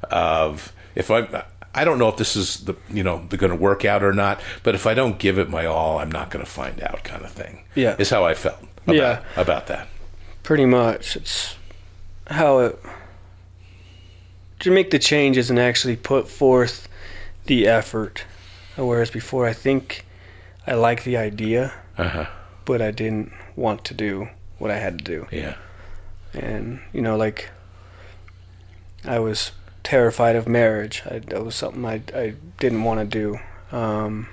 [0.08, 3.84] of if I I don't know if this is the you know going to work
[3.84, 6.50] out or not, but if I don't give it my all, I'm not going to
[6.50, 7.64] find out, kind of thing.
[7.74, 7.96] Yeah.
[7.98, 8.58] is how I felt.
[8.84, 9.20] About, Yeah.
[9.36, 9.88] about that.
[10.42, 11.16] pretty much.
[11.16, 11.56] It's
[12.28, 12.78] how it
[14.60, 16.88] to make the changes and actually put forth
[17.46, 18.24] the effort.
[18.76, 20.04] Whereas before, I think
[20.66, 22.26] I liked the idea, Uh huh.
[22.64, 24.28] but I didn't want to do
[24.58, 25.26] what I had to do.
[25.30, 25.54] Yeah.
[26.32, 27.50] And you know, like
[29.04, 29.52] I was
[29.84, 31.02] terrified of marriage.
[31.08, 33.38] I, that was something I I didn't want to do.
[33.76, 34.28] Um,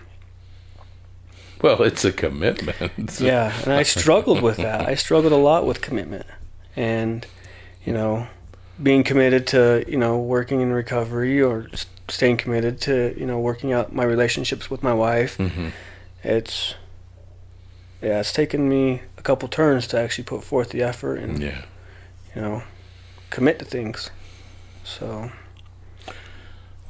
[1.61, 3.19] Well, it's a commitment.
[3.21, 4.87] yeah, and I struggled with that.
[4.89, 6.25] I struggled a lot with commitment,
[6.75, 7.27] and
[7.85, 8.27] you know,
[8.81, 11.67] being committed to you know working in recovery or
[12.07, 15.37] staying committed to you know working out my relationships with my wife.
[15.37, 15.69] hmm
[16.23, 16.75] It's
[18.01, 21.61] yeah, it's taken me a couple turns to actually put forth the effort and Yeah.
[22.35, 22.63] you know
[23.29, 24.09] commit to things.
[24.83, 25.31] So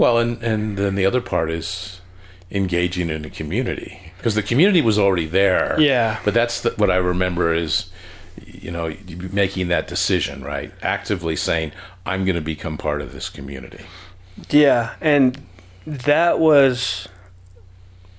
[0.01, 2.01] Well, and and then the other part is
[2.49, 5.79] engaging in a community because the community was already there.
[5.79, 6.19] Yeah.
[6.25, 7.91] But that's the, what I remember is,
[8.43, 8.95] you know,
[9.31, 10.73] making that decision, right?
[10.81, 11.71] Actively saying,
[12.03, 13.85] "I'm going to become part of this community."
[14.49, 15.39] yeah, and
[15.85, 17.07] that was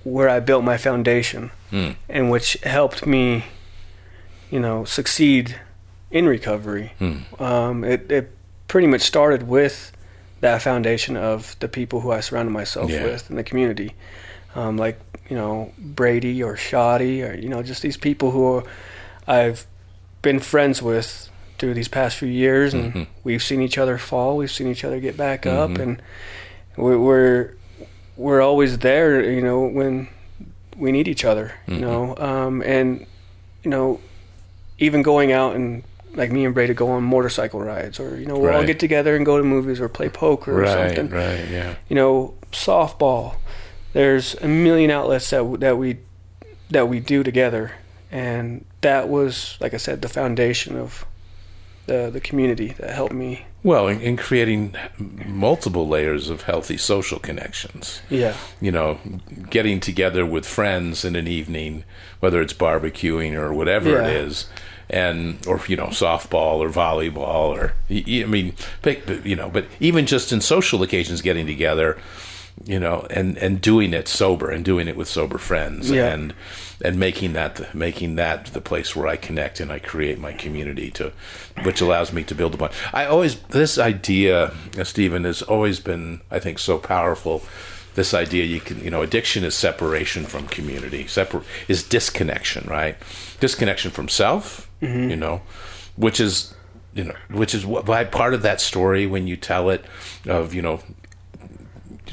[0.05, 1.51] where I built my foundation.
[1.73, 1.95] Mm.
[2.07, 3.45] and which helped me,
[4.51, 5.59] you know, succeed
[6.11, 6.93] in recovery.
[6.99, 7.41] Mm.
[7.41, 8.31] Um, it, it
[8.67, 9.91] pretty much started with
[10.43, 13.03] that foundation of the people who I surrounded myself Yeah.
[13.05, 13.93] with in the community,
[14.55, 18.61] um, like you know Brady or Shoddy or you know just these people who
[19.25, 19.65] I've
[20.21, 21.29] been friends with
[21.59, 23.07] through these past few years, and Mhm.
[23.23, 25.79] we've seen each other fall, we've seen each other get back up, Mhm.
[25.83, 26.01] and
[26.75, 27.49] we're, we're
[28.17, 30.07] we're always there, you know, when
[30.77, 31.79] we need each other, you Mhm.
[31.81, 33.05] know, um, and
[33.63, 33.99] you know,
[34.77, 35.83] even going out and
[36.15, 38.67] like me and Brady go on motorcycle rides, or you know, we'll all Right.
[38.67, 40.95] get together and go to movies or play poker or Right.
[40.95, 41.09] something.
[41.09, 41.45] Right.
[41.49, 41.75] Yeah.
[41.89, 43.35] You know, softball.
[43.93, 45.97] There's a million outlets that that we
[46.69, 47.73] that we do together,
[48.11, 51.05] and that was, like I said, the foundation of
[51.85, 53.45] the the community that helped me.
[53.63, 54.75] Well, in, in creating
[55.25, 58.01] multiple layers of healthy social connections.
[58.09, 58.97] Yeah, you know,
[59.49, 61.83] getting together with friends in an evening,
[62.19, 64.07] whether it's barbecuing or whatever Yeah.
[64.07, 64.47] it is,
[64.93, 70.05] and or you know, softball or volleyball or I mean, but, you know, but even
[70.05, 71.97] just in social occasions, getting together,
[72.65, 76.13] you know, and and doing it sober and doing it with sober friends Yeah.
[76.13, 76.33] and
[76.85, 80.33] and making that the, making that the place where I connect and I create my
[80.33, 81.11] community to,
[81.63, 82.69] which allows me to build upon.
[82.93, 87.41] I always this idea, uh, Stephen, has always been I think so powerful.
[87.95, 92.95] This idea you can you know addiction is separation from community, separ- is disconnection, right?
[93.39, 95.09] Disconnection from self, Mm-hmm.
[95.11, 95.41] you know,
[95.95, 96.53] which is
[96.93, 99.85] you know which is what why part of that story when you tell it
[100.27, 100.81] of you know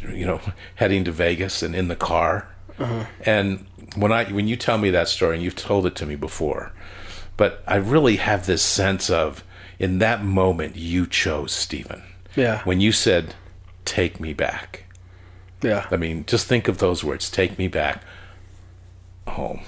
[0.09, 0.41] you know
[0.77, 2.49] heading to Vegas and in the car.
[2.79, 3.05] Uh-huh.
[3.27, 3.67] And
[3.97, 6.73] when I when you tell me that story, and you've told it to me before,
[7.37, 9.45] but I really have this sense of
[9.79, 12.03] in that moment you chose Stephen.
[12.37, 13.35] yeah, When you said,
[13.85, 14.85] "Take me back,"
[15.63, 18.03] yeah, I mean, just think of those words: "Take me back
[19.27, 19.63] home,"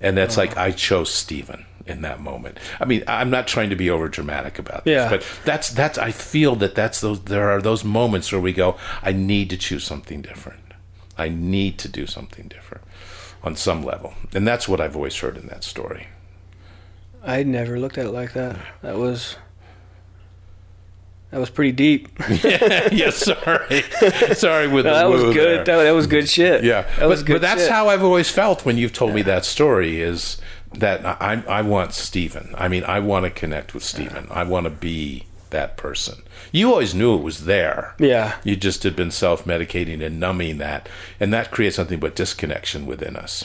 [0.00, 0.48] and that's uh-huh.
[0.48, 2.58] like I chose Stephen in that moment.
[2.80, 5.08] I mean, I'm not trying to be over dramatic about this, Yeah.
[5.10, 8.76] but that's that's I feel that that's those there are those moments where we go,
[9.02, 10.60] I need to choose something different.
[11.18, 12.84] I need to do something different
[13.42, 14.14] on some level.
[14.34, 16.06] And that's what I've always heard in that story.
[17.24, 18.56] I never looked at it like that.
[18.82, 19.36] That was
[21.30, 22.08] that was pretty deep.
[22.44, 23.82] yeah, sorry.
[24.34, 25.66] sorry with No, the that was good.
[25.66, 26.62] That, that was good shit.
[26.62, 27.32] Yeah, that was but, good.
[27.34, 27.70] but that's shit.
[27.70, 30.00] how I've always felt when you've told me that story.
[30.02, 30.36] Is
[30.74, 32.54] that I I want Stephen.
[32.56, 34.26] I mean, I want to connect with Stephen.
[34.30, 36.22] I want to be that person.
[36.50, 37.94] You always knew it was there.
[37.98, 40.88] Yeah, You just had been self medicating and numbing that,
[41.20, 43.44] and that creates something but disconnection within us.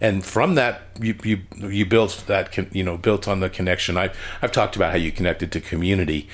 [0.00, 3.96] And from that, you you you built that you know built on the connection.
[3.96, 4.10] I
[4.42, 6.28] I've talked about how you connected to community,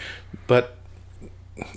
[0.47, 0.77] but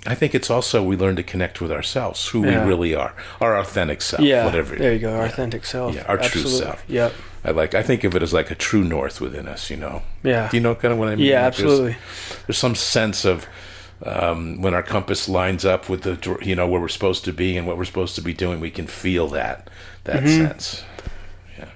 [0.06, 2.62] I think it's also we learn to connect with ourselves, who Yeah.
[2.62, 4.44] we really are, our authentic self, yeah.
[4.46, 4.74] whatever.
[4.74, 5.14] There you go.
[5.14, 5.94] Our authentic self.
[5.94, 6.82] Yeah, our true self.
[6.88, 7.12] Yep.
[7.44, 7.74] I like.
[7.74, 9.68] I think of it as like a true north within us.
[9.70, 10.02] You know.
[10.22, 10.48] Yeah.
[10.50, 11.26] Do you know kind of what I mean?
[11.26, 11.96] Yeah, Like, absolutely.
[12.46, 13.46] there's some sense of
[14.04, 17.56] um, when our compass lines up with the you know where we're supposed to be
[17.56, 19.68] and what we're supposed to be doing, we can feel that
[20.04, 20.46] that Mm-hmm.
[20.46, 20.84] sense.
[21.58, 21.68] Yeah.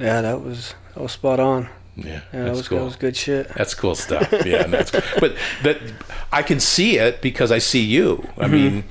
[0.00, 1.68] Yeah, that was that was spot on.
[1.96, 2.78] Yeah, Yeah, that was cool.
[2.78, 3.48] that was good shit.
[3.54, 4.32] That's cool stuff.
[4.46, 4.90] Yeah, and that's
[5.20, 5.78] but that
[6.32, 8.26] I can see it because I see you.
[8.38, 8.52] I Mm-hmm.
[8.52, 8.84] mean,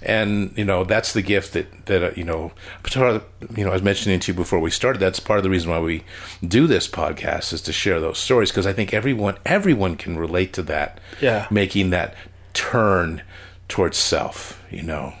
[0.00, 2.52] and you know that's the gift that that uh, you know.
[2.94, 4.98] You know, I was mentioning to you before we started.
[5.00, 6.04] That's part of the reason why we
[6.46, 10.52] do this podcast is to share those stories because I think everyone everyone can relate
[10.54, 11.00] to that.
[11.20, 11.46] Yeah.
[11.50, 12.14] making that
[12.54, 13.22] turn
[13.68, 14.62] towards self.
[14.70, 15.14] You know,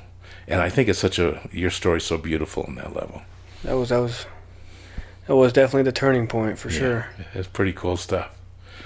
[0.46, 3.22] and I think it's such a your story's so beautiful on that level.
[3.64, 4.26] That was that was
[5.28, 7.06] that was definitely the turning point for sure.
[7.34, 8.30] It's pretty cool stuff.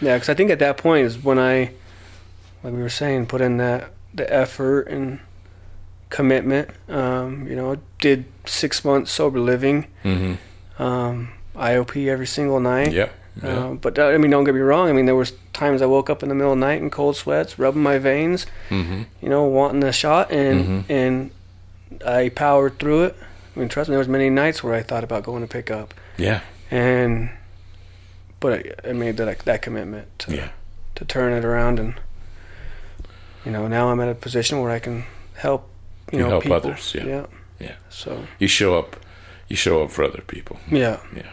[0.02, 1.70] Yeah, because I think at that point is when I,
[2.62, 5.20] like we were saying, put in that the effort and
[6.10, 6.68] commitment.
[6.88, 10.82] Um, you know, did six months sober living, Mm-hmm.
[10.82, 12.92] um, IOP every single night.
[12.92, 13.14] Yep.
[13.42, 13.48] Yeah.
[13.66, 14.90] Um, but uh, I mean, don't get me wrong.
[14.90, 16.90] I mean, there was times I woke up in the middle of the night in
[16.90, 19.02] cold sweats, rubbing my veins, mm-hmm.
[19.22, 20.90] you know, wanting a shot, and Mhm.
[20.90, 21.30] and
[22.06, 23.16] I powered through it.
[23.54, 25.70] I mean, trust me, there was many nights where I thought about going to pick
[25.70, 26.40] up, Yeah.
[26.70, 27.30] and
[28.40, 28.52] but
[28.84, 30.48] I, I made that that commitment to Yeah.
[30.94, 31.94] to turn it around, and
[33.44, 35.68] you know, now I'm at a position where I can help.
[36.12, 36.56] You, You know, help people.
[36.56, 37.04] others, yeah.
[37.06, 37.26] yeah,
[37.58, 37.74] Yeah.
[37.90, 38.96] So You show up.
[39.48, 40.56] You show up for other people.
[40.70, 41.32] yeah, Yeah.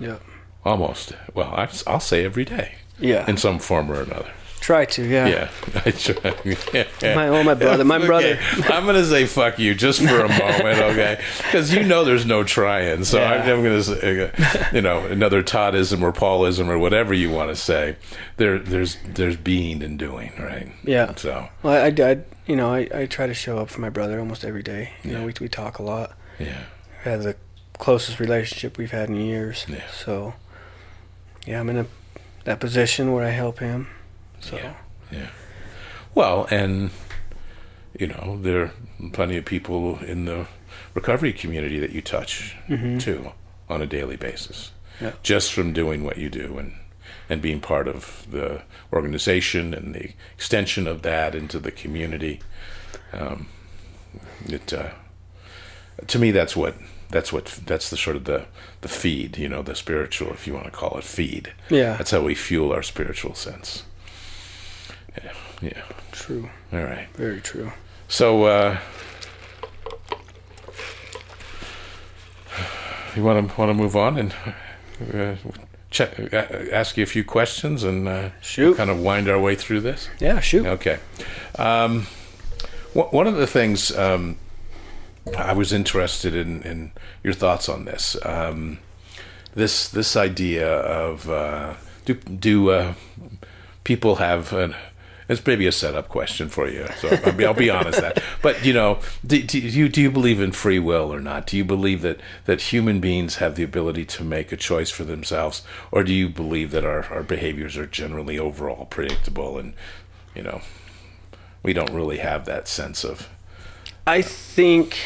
[0.00, 0.16] yeah,
[0.64, 1.12] Almost.
[1.34, 3.28] Well, I, I'll say every day yeah.
[3.28, 4.30] in some form or another.
[4.68, 5.26] Try to, yeah.
[5.28, 5.50] Yeah.
[5.86, 6.34] I try.
[7.02, 7.14] Yeah.
[7.16, 8.38] My, oh, my brother, my brother.
[8.64, 11.22] I'm gonna say fuck you just for a moment, okay?
[11.38, 13.02] Because you know there's no trying.
[13.04, 13.32] So Yeah.
[13.32, 17.48] I'm never gonna say, uh, you know, another Toddism or Paulism or whatever you want
[17.48, 17.96] to say.
[18.36, 20.70] There, there's, there's being and doing, right?
[20.84, 21.14] Yeah.
[21.14, 24.18] So Well, I, I, you know, I, I try to show up for my brother
[24.18, 24.92] almost every day.
[25.02, 26.12] You know, we we talk a lot.
[26.38, 26.64] yeah,
[27.06, 27.36] We have the
[27.78, 29.64] closest relationship we've had in years.
[29.66, 29.86] Yeah.
[29.90, 30.34] So,
[31.46, 31.86] yeah, I'm in a
[32.44, 33.86] that position where I help him.
[34.48, 34.74] So, Yeah.
[35.12, 35.26] yeah.
[36.14, 36.90] Well, and
[37.98, 38.72] you know there are
[39.12, 40.46] plenty of people in the
[40.94, 43.00] recovery community that you touch Mhm.
[43.00, 43.32] too
[43.68, 45.12] on a daily basis, Yeah.
[45.22, 46.72] just from doing what you do and
[47.30, 52.40] and being part of the organization and the extension of that into the community.
[53.12, 53.48] Um,
[54.46, 54.90] it uh,
[56.06, 56.74] to me that's what
[57.10, 58.46] that's what that's the sort of the
[58.80, 62.10] the feed you know the spiritual if you want to call it feed yeah, that's
[62.12, 63.82] how we fuel our spiritual sense
[65.22, 67.72] yeah yeah true, all right very true.
[68.08, 68.78] so uh
[73.16, 74.34] you want to want to move on and
[75.14, 75.34] uh,
[75.90, 76.36] check uh,
[76.72, 78.76] ask you a few questions and uh, Shoot.
[78.76, 80.66] kind of wind our way through this Yeah, shoot.
[80.66, 80.98] Okay.
[81.58, 82.02] Um,
[82.92, 84.36] wh- one of the things um,
[85.36, 86.92] I was interested in, in
[87.22, 88.16] your thoughts on this.
[88.24, 88.78] Um,
[89.54, 92.94] this this idea of uh, do do uh,
[93.84, 94.74] people have an
[95.28, 98.22] it's maybe a setup question for you, so I'll be, I'll be honest that.
[98.42, 101.46] But you know, do, do you do you believe in free will or not?
[101.46, 105.04] Do you believe that that human beings have the ability to make a choice for
[105.04, 105.62] themselves,
[105.92, 109.74] or do you believe that our, our behaviors are generally overall predictable and
[110.34, 110.60] you know
[111.62, 113.28] we don't really have that sense of
[114.06, 114.96] I think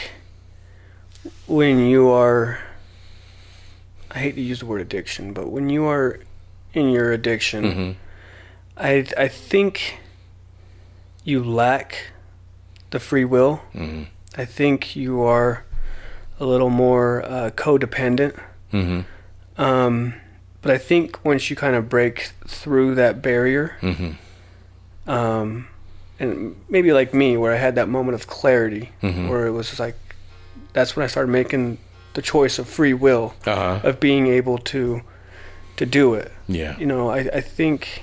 [1.46, 2.60] when you are,
[4.10, 6.20] I hate to use the word addiction, but when you are
[6.74, 7.94] in your addiction, Mhm.
[8.76, 9.98] I I think
[11.24, 12.08] you lack
[12.90, 13.60] the free will.
[13.74, 14.06] Mhm.
[14.36, 15.64] I think you are
[16.40, 18.36] a little more uh, codependent.
[18.72, 19.04] Mhm.
[19.58, 20.14] Um,
[20.62, 24.16] but I think once you kind of break through that barrier, Mhm.
[25.06, 25.66] um,
[26.18, 29.28] and maybe like me, where I had that moment of clarity, Mhm.
[29.28, 29.96] where it was just like,
[30.72, 31.78] that's when I started making
[32.14, 35.02] the choice of free will, uh-huh of being able to
[35.76, 36.30] to do it.
[36.48, 38.02] yeah You know, I, I think,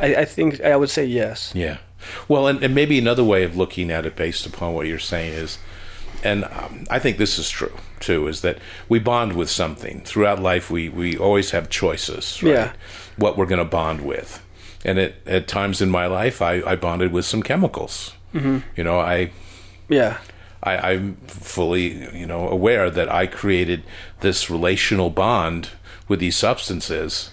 [0.00, 1.52] I, I think I would say yes.
[1.54, 1.78] Yeah.
[2.28, 5.34] Well, and, and maybe another way of looking at it based upon what you're saying
[5.34, 5.58] is
[6.22, 10.40] and um, I think this is true too, is that we bond with something throughout
[10.40, 10.70] life.
[10.70, 12.52] We we always have choices, right?
[12.52, 12.72] Yeah.
[13.16, 14.42] What we're going to bond with,
[14.84, 18.14] and at at times in my life, I, I bonded with some chemicals.
[18.34, 18.58] Mm-hmm.
[18.76, 19.30] You know, I
[19.88, 20.18] Yeah.
[20.62, 23.82] I, I'm fully, you know, aware that I created
[24.20, 25.70] this relational bond
[26.06, 27.30] with these substances,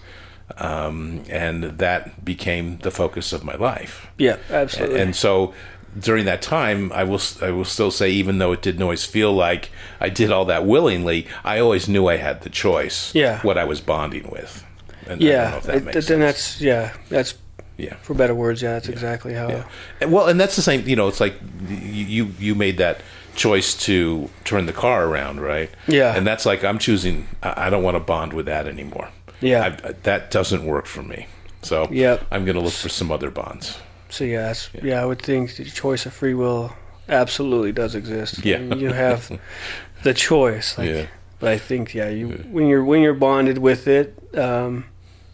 [0.60, 4.08] um, and that became the focus of my life.
[4.18, 4.38] Yeah.
[4.49, 4.99] Absolutely.
[4.99, 5.53] And so,
[5.99, 9.34] during that time, I will I will still say, even though it didn't always feel
[9.34, 13.14] like I did all that willingly, I always knew I had the choice.
[13.16, 13.41] Yeah.
[13.41, 14.64] what I was bonding with.
[15.08, 15.60] And yeah.
[15.60, 16.20] that it- makes then sense.
[16.20, 16.93] that's yeah.
[17.10, 17.34] That's
[17.78, 17.95] yeah.
[18.01, 18.62] for better words.
[18.62, 18.74] Yeah.
[18.74, 19.49] That's exactly how.
[19.49, 19.64] Yeah.
[20.01, 20.88] And, well, and that's the same.
[20.88, 21.36] You know, it's like
[21.70, 23.01] you you- made that
[23.36, 25.70] choice to turn the car around, right?
[25.88, 26.16] Yeah.
[26.16, 27.28] And that's like I'm choosing.
[27.43, 29.10] I don't want to bond with that anymore.
[29.42, 29.78] Yeah.
[29.84, 31.28] I, that doesn't work for me.
[31.62, 32.26] So Yep.
[32.32, 33.78] I'm going to look for some other bonds.
[34.10, 36.74] So yeah, yeah, I would think the choice of free will
[37.10, 38.46] absolutely does exist.
[38.46, 38.60] Yeah.
[38.60, 39.40] You have
[40.04, 40.78] the choice.
[40.78, 41.06] Like, yeah.
[41.40, 44.86] But I think yeah, you when you're when you're bonded with it, um,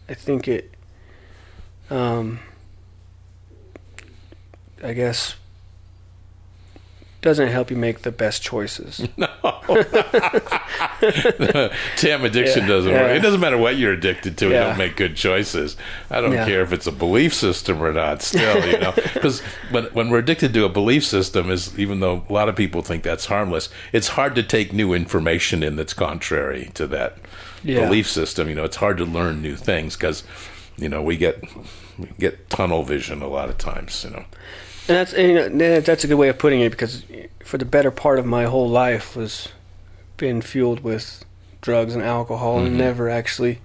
[0.08, 0.74] I think it,
[1.88, 2.40] um,
[4.82, 5.36] I guess,
[7.24, 9.00] doesn't help you make the best choices.
[9.16, 9.28] No.
[12.00, 12.68] Damn addiction Yeah.
[12.68, 13.02] doesn't Yeah.
[13.02, 13.16] work.
[13.16, 14.46] It doesn't matter what you're addicted to.
[14.46, 15.76] You don't make good choices.
[16.10, 16.44] I don't Yeah.
[16.44, 18.22] care if it's a belief system or not.
[18.22, 22.24] Still, you know, because when when we're addicted to a belief system, is even though
[22.28, 25.94] a lot of people think that's harmless, it's hard to take new information in that's
[25.94, 27.16] contrary to that
[27.62, 27.80] Yeah.
[27.86, 28.48] belief system.
[28.48, 30.24] You know, it's hard to learn new things because
[30.76, 31.42] you know we get
[31.98, 34.04] we get tunnel vision a lot of times.
[34.04, 34.24] You know.
[34.86, 37.02] And that's and, you know, that's a good way of putting it because
[37.44, 39.48] for the better part of my whole life was
[40.16, 41.24] been fueled with
[41.60, 42.66] drugs and alcohol Mm-hmm.
[42.66, 43.58] and never actually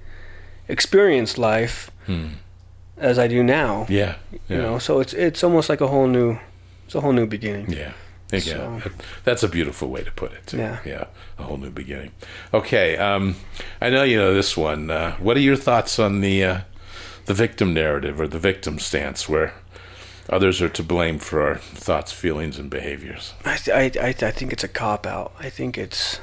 [0.68, 1.90] experienced life
[2.98, 3.86] as I do now.
[3.90, 4.16] Yeah.
[4.32, 4.40] Yeah.
[4.50, 6.38] You know, so it's it's almost like a whole new
[6.86, 7.72] it's a whole new beginning.
[7.72, 7.94] Yeah.
[8.32, 8.82] Yeah, So-
[9.24, 10.46] that's a beautiful way to put it.
[10.48, 10.58] Too.
[10.58, 10.78] Yeah.
[10.86, 11.06] yeah,
[11.40, 12.12] a whole new beginning.
[12.54, 13.36] Okay, um,
[13.82, 14.92] I know you know this one.
[14.92, 16.60] Uh, what are your thoughts on the uh,
[17.26, 19.54] the victim narrative or the victim stance, where
[20.30, 23.34] others are to blame for our thoughts, feelings, and behaviors?
[23.46, 25.34] I, th- I, I, I think it's a cop out.
[25.40, 26.20] I think it's,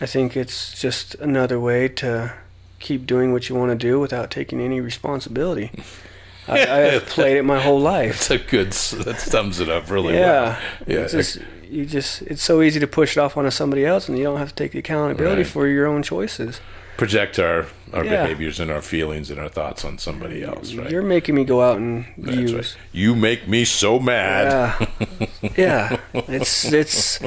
[0.00, 2.34] I think it's just another way to
[2.80, 5.70] keep doing what you want to do without taking any responsibility.
[6.48, 8.28] I, I've played it my whole life.
[8.28, 8.72] That's a good.
[9.06, 10.58] That sums it up really Yeah, well.
[10.86, 11.38] Yeah, It's just,
[11.70, 14.36] you just it's so easy to push it off onto somebody else, and you don't
[14.38, 15.46] have to take the accountability Right.
[15.50, 16.60] for your own choices.
[16.96, 18.22] Project our our Yeah.
[18.22, 20.74] behaviors and our feelings and our thoughts on somebody else.
[20.74, 20.90] Right.
[20.90, 22.52] You're making me go out and That's use.
[22.52, 22.76] right.
[22.92, 24.88] You make me so mad.
[25.42, 25.96] Yeah, yeah.
[26.28, 27.20] It's it's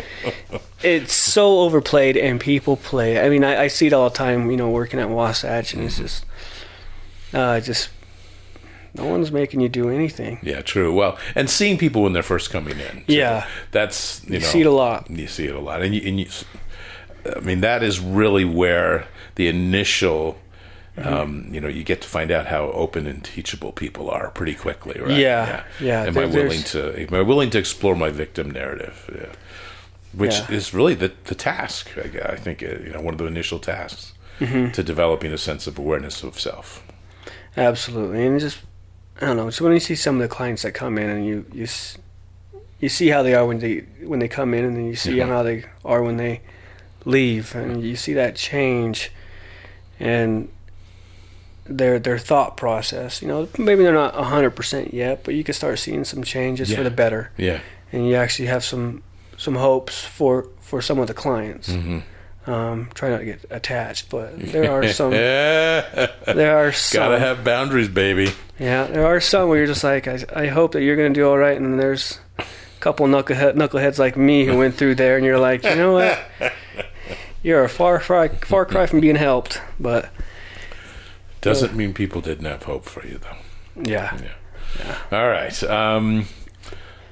[0.84, 3.20] it's so overplayed, and people play.
[3.20, 4.52] I mean, I, I see it all the time.
[4.52, 5.88] You know, working at Wasatch, and Mm-hmm.
[5.88, 6.26] it's just,
[7.34, 7.90] uh, just
[8.94, 10.40] no one's making you do anything.
[10.44, 10.94] Yeah, true.
[10.94, 13.04] Well, and seeing people when they're first coming in.
[13.06, 13.14] too.
[13.14, 13.48] Yeah.
[13.72, 15.10] that's you, You know see it a lot.
[15.10, 16.28] You see it a lot, and you, and you
[17.36, 19.08] I mean that is really where
[19.38, 20.38] the initial.
[20.98, 21.14] Mm-hmm.
[21.14, 24.56] Um, you know, you get to find out how open and teachable people are pretty
[24.56, 25.12] quickly, right?
[25.20, 27.00] Yeah, yeah, Am there- I willing to?
[27.00, 28.98] Am I willing to explore my victim narrative?
[29.16, 29.34] Yeah.
[30.14, 30.58] Which Yeah.
[30.58, 31.90] is really the the task.
[31.98, 34.72] I, I think uh, you know one of the initial tasks Mm-hmm.
[34.72, 36.84] to developing a sense of awareness of self.
[37.56, 38.60] Absolutely, and just
[39.22, 39.50] I don't know.
[39.52, 41.98] So when you see some of the clients that come in, and you you s-
[42.80, 45.16] you see how they are when they when they come in, and then you see
[45.18, 45.28] Mhm.
[45.28, 46.42] how they are when they
[47.06, 49.12] leave, and you see that change,
[50.00, 50.50] and
[51.66, 53.22] their their thought process.
[53.22, 56.70] You know, maybe they're not hundred percent yet, but you can start seeing some changes
[56.72, 56.78] Yeah.
[56.78, 57.60] for the better, Yeah.
[57.92, 59.04] and you actually have some
[59.38, 61.72] some hopes for for some of the clients.
[61.74, 62.00] hmm
[62.48, 65.12] Um, try not to get attached, but there are some.
[65.14, 66.08] yeah.
[66.26, 67.00] There are some.
[67.02, 68.32] Gotta have boundaries, baby.
[68.58, 71.28] Yeah, there are some where you're just like, I, I hope that you're to do
[71.28, 72.44] all right, and there's a
[72.80, 76.18] couple knucklehead, knuckleheads like me who went through there, and you're like, you know what?
[77.48, 80.10] You're a far far far cry from being helped, but
[81.40, 83.84] Doesn't mean people didn't have hope for you, though.
[83.90, 84.34] yeah, Yeah.
[84.80, 85.18] yeah.
[85.18, 85.64] All right.
[85.64, 86.26] Um,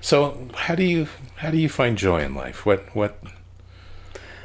[0.01, 1.07] so, how do you
[1.37, 2.65] how do you find joy in life?
[2.65, 3.17] What what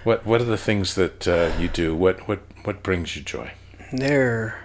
[0.05, 1.93] what what are the things that uh, you do?
[1.97, 3.51] What what what brings you joy?
[3.93, 4.62] they're,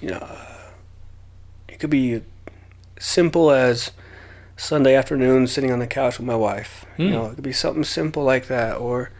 [0.00, 0.26] you know,
[1.68, 2.22] it could be
[2.98, 3.92] simple as
[4.56, 6.84] Sunday afternoon sitting on the couch with my wife.
[6.98, 7.12] You Hmm.
[7.12, 9.10] know, it could be something simple like that, or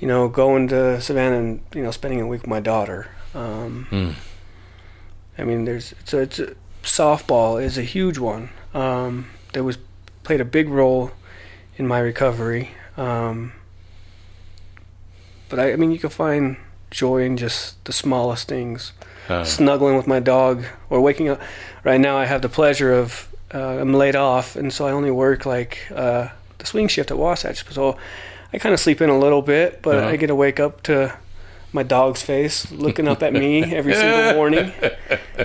[0.00, 3.08] you know, going to Savannah and you know, spending a week with my daughter.
[3.34, 4.10] Um, Hmm.
[5.38, 8.50] I mean, there's it's a, it's a, softball is a huge one.
[8.74, 9.78] Um, that was
[10.22, 11.12] played a big role
[11.76, 12.70] in my recovery.
[12.96, 13.52] Um,
[15.48, 16.56] but I, I mean, you can find
[16.90, 18.92] joy in just the smallest things.
[19.28, 21.40] Uh, Snuggling with my dog or waking up.
[21.84, 25.10] Right now, I have the pleasure of uh, I'm laid off, and so I only
[25.10, 26.28] work like uh,
[26.58, 27.64] the swing shift at Wasatch.
[27.72, 27.96] So
[28.52, 30.08] I kind of sleep in a little bit, but Uh-huh.
[30.08, 31.16] I get to wake up to
[31.72, 34.72] my dog's face looking up at me every single morning.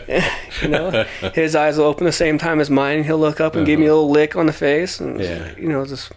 [0.62, 3.04] you know, his eyes will open the same time as mine.
[3.04, 5.52] He'll look up and give me a little lick on the face, and Yeah.
[5.58, 6.12] you know, just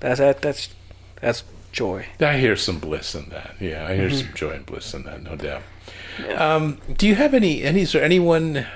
[0.00, 0.68] that's that that's
[1.20, 2.06] that's joy.
[2.20, 3.54] I hear some bliss in that.
[3.60, 5.62] Yeah, I hear some joy and bliss in that, no doubt.
[6.36, 7.62] Um, do you have any?
[7.62, 7.82] Any?
[7.82, 8.66] Is there anyone?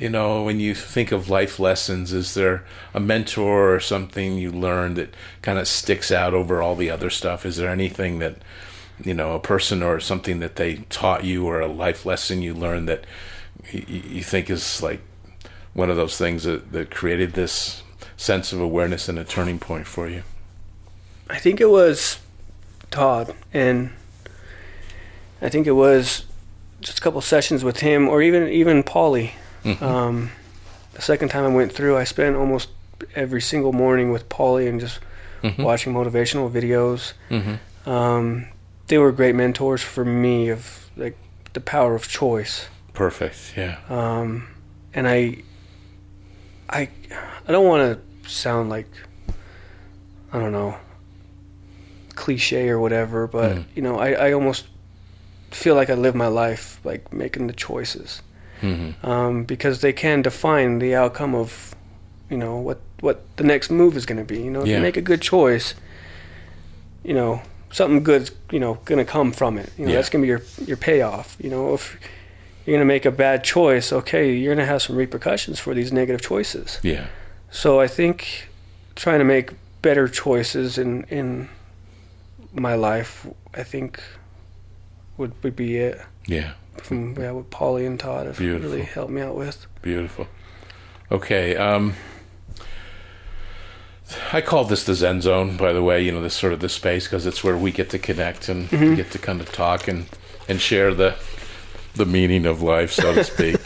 [0.00, 4.50] You know, when you think of life lessons, is there a mentor or something you
[4.50, 7.44] learned that kind of sticks out over all the other stuff?
[7.44, 8.36] Is there anything that,
[9.04, 12.54] you know, a person or something that they taught you or a life lesson you
[12.54, 13.04] learned that
[13.70, 15.02] you think is like
[15.74, 17.82] one of those things that, that created this
[18.16, 20.22] sense of awareness and a turning point for you?
[21.28, 22.20] I think it was
[22.90, 23.90] Todd, and
[25.42, 26.24] I think it was
[26.80, 29.32] just a couple sessions with him, or even even Paulie.
[29.82, 30.30] Um,
[30.94, 32.68] the second time I went through, I spent almost
[33.14, 35.00] every single morning with Paulie and just
[35.58, 37.12] watching motivational videos.
[37.30, 37.88] Mm-hmm.
[37.90, 38.46] Um,
[38.88, 41.16] they were great mentors for me of like
[41.52, 42.68] the power of choice.
[42.92, 43.54] Perfect.
[43.56, 43.78] Yeah.
[43.88, 44.48] Um,
[44.92, 45.42] and I,
[46.68, 46.88] I,
[47.48, 48.88] I don't want to sound like,
[50.32, 50.76] I don't know,
[52.14, 53.64] cliche or whatever, but Mm.
[53.74, 54.66] you know, I, I almost
[55.50, 58.22] feel like I live my life like making the choices,
[58.62, 59.06] Mm-hmm.
[59.06, 61.74] um, because they can define the outcome of,
[62.28, 64.42] you know, what what the next move is going to be.
[64.42, 64.76] You know, if Yeah.
[64.76, 65.74] you make a good choice,
[67.04, 67.40] you know,
[67.72, 69.70] something good's you know going to come from it.
[69.78, 69.96] You know, Yeah.
[69.96, 71.36] that's going to be your your payoff.
[71.40, 71.98] You know, if
[72.66, 75.74] you're going to make a bad choice, okay, you're going to have some repercussions for
[75.74, 76.78] these negative choices.
[76.82, 77.06] Yeah.
[77.50, 78.48] So I think
[78.94, 79.52] trying to make
[79.82, 81.48] better choices in in
[82.52, 84.02] my life, I think
[85.16, 86.00] would would be it.
[86.26, 86.52] Yeah.
[86.82, 88.70] From yeah, what Polly and Todd have Beautiful.
[88.70, 89.66] really helped me out with.
[89.82, 90.26] Beautiful.
[91.10, 91.56] Okay.
[91.56, 91.94] Um,
[94.32, 96.02] I call this the Zen Zone, by the way.
[96.02, 98.68] You know, this sort of the space because it's where we get to connect and
[98.70, 100.06] get to kind of talk and
[100.48, 101.16] and share the
[101.94, 103.56] the meaning of life, so to speak,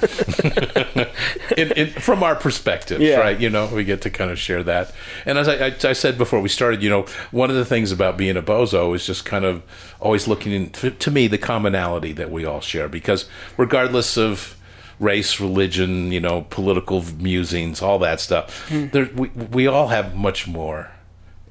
[1.57, 3.18] in, in, from our perspective, Yeah.
[3.18, 3.39] right?
[3.39, 4.93] You know, we get to kind of share that.
[5.27, 7.93] And as I, I, I said before we started, you know, one of the things
[7.93, 9.62] about being a bozo is just kind of
[10.01, 14.57] always looking in, to, to me, the commonality that we all share, because regardless of
[14.99, 18.87] race, religion, you know, political musings, all that stuff, hmm.
[18.89, 20.91] there, we, we all have much more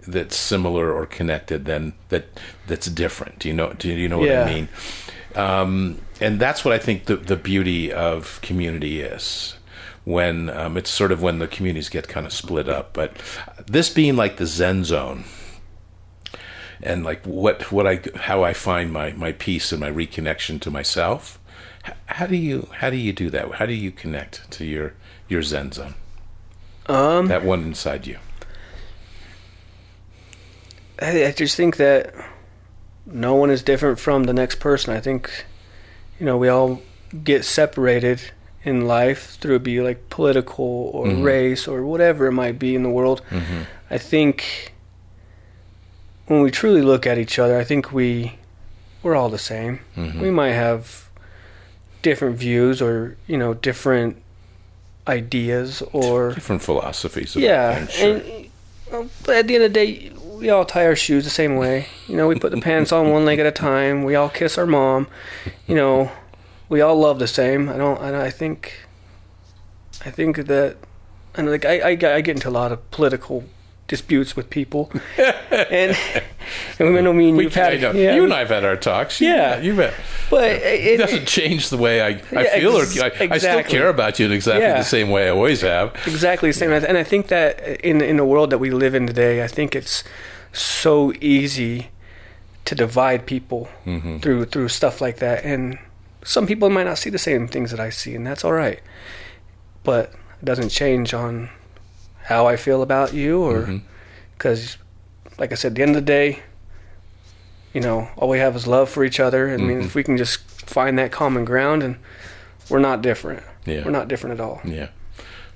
[0.07, 2.25] that's similar or connected than that
[2.67, 3.39] that's different.
[3.39, 3.71] Do you know?
[3.73, 4.43] Do you know what Yeah.
[4.43, 4.67] I mean?
[5.35, 9.55] Um, and that's what I think the the beauty of community is.
[10.05, 13.15] When um, it's sort of when the communities get kind of split up, but
[13.67, 15.23] this being like the Zen zone,
[16.81, 20.69] and like what what I how I find my my peace and my reconnection to
[20.71, 21.39] myself.
[22.07, 23.53] How do you how do you do that?
[23.53, 24.93] How do you connect to your
[25.29, 25.95] your Zen zone?
[26.87, 28.17] Um, That one inside you.
[31.01, 32.13] I, I just think that
[33.05, 34.93] no one is different from the next person.
[34.93, 35.45] I think,
[36.19, 36.81] you know, we all
[37.23, 38.31] get separated
[38.63, 41.23] in life through it be like political or Mhm.
[41.23, 43.21] race or whatever it might be in the world.
[43.29, 43.63] Mm-hmm.
[43.91, 44.71] I think
[46.27, 48.37] when we truly look at each other, I think we
[49.03, 49.81] we're all the same.
[49.97, 50.21] Mm-hmm.
[50.21, 51.09] We might have
[52.01, 54.15] different views or you know different
[55.07, 57.35] ideas or different philosophies.
[57.35, 58.15] Yeah, sure.
[58.15, 58.49] and
[58.91, 60.11] well, but at the end of the day,
[60.43, 61.87] we all tie our shoes the same way.
[62.07, 64.03] You know, we put the pants on one leg at a time.
[64.03, 65.07] We all kiss our mom.
[65.67, 66.11] You know,
[66.67, 67.69] we all love the same.
[67.69, 68.01] I don't.
[68.01, 68.85] And I think,
[70.05, 70.75] I think that,
[71.35, 73.45] and like I, I, get- I get into a lot of political
[73.87, 75.95] disputes with people, and
[76.79, 77.91] and I know me and We, you've I had, know.
[77.91, 79.21] yeah, you and I have had our talks.
[79.21, 79.59] You Yeah.
[79.59, 79.93] you bet.
[80.29, 83.37] but It it, doesn't change the way I, I Yeah, feel, ex- or I, I
[83.37, 84.77] still care about you in exactly Yeah.
[84.77, 85.95] the same way I always have.
[86.07, 86.71] exactly the same.
[86.71, 89.75] And I think that in in the world that we live in today, I think
[89.75, 90.03] it's
[90.53, 91.89] so easy
[92.65, 94.19] to divide people Mm-hmm.
[94.19, 95.43] through through stuff like that.
[95.43, 95.77] And
[96.23, 98.79] some people might not see the same things that I see, and that's all right.
[99.83, 101.49] But it doesn't change on
[102.25, 103.81] how I feel about you, or
[104.37, 104.77] because,
[105.37, 106.39] like I said, at the end of the day,
[107.73, 109.49] you know, all we have is love for each other.
[109.53, 109.85] I mean, Mhm.
[109.85, 110.39] if we can just
[110.69, 111.97] find that common ground, and
[112.69, 113.43] we're not different.
[113.65, 113.83] Yeah.
[113.83, 114.87] We're not different at all Yeah.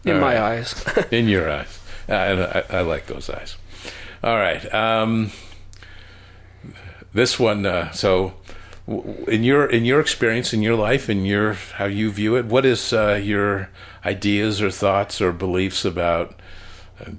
[0.04, 0.58] in All my right.
[0.60, 0.76] eyes.
[1.12, 1.80] In your eyes.
[2.10, 3.56] And I, I like those eyes.
[4.24, 4.74] All right.
[4.74, 5.32] Um,
[7.14, 7.66] this one.
[7.66, 8.34] Uh, so,
[9.28, 12.66] in your in your experience in your life, in your how you view it, what
[12.66, 13.70] is uh, your
[14.06, 16.36] ideas or thoughts or beliefs about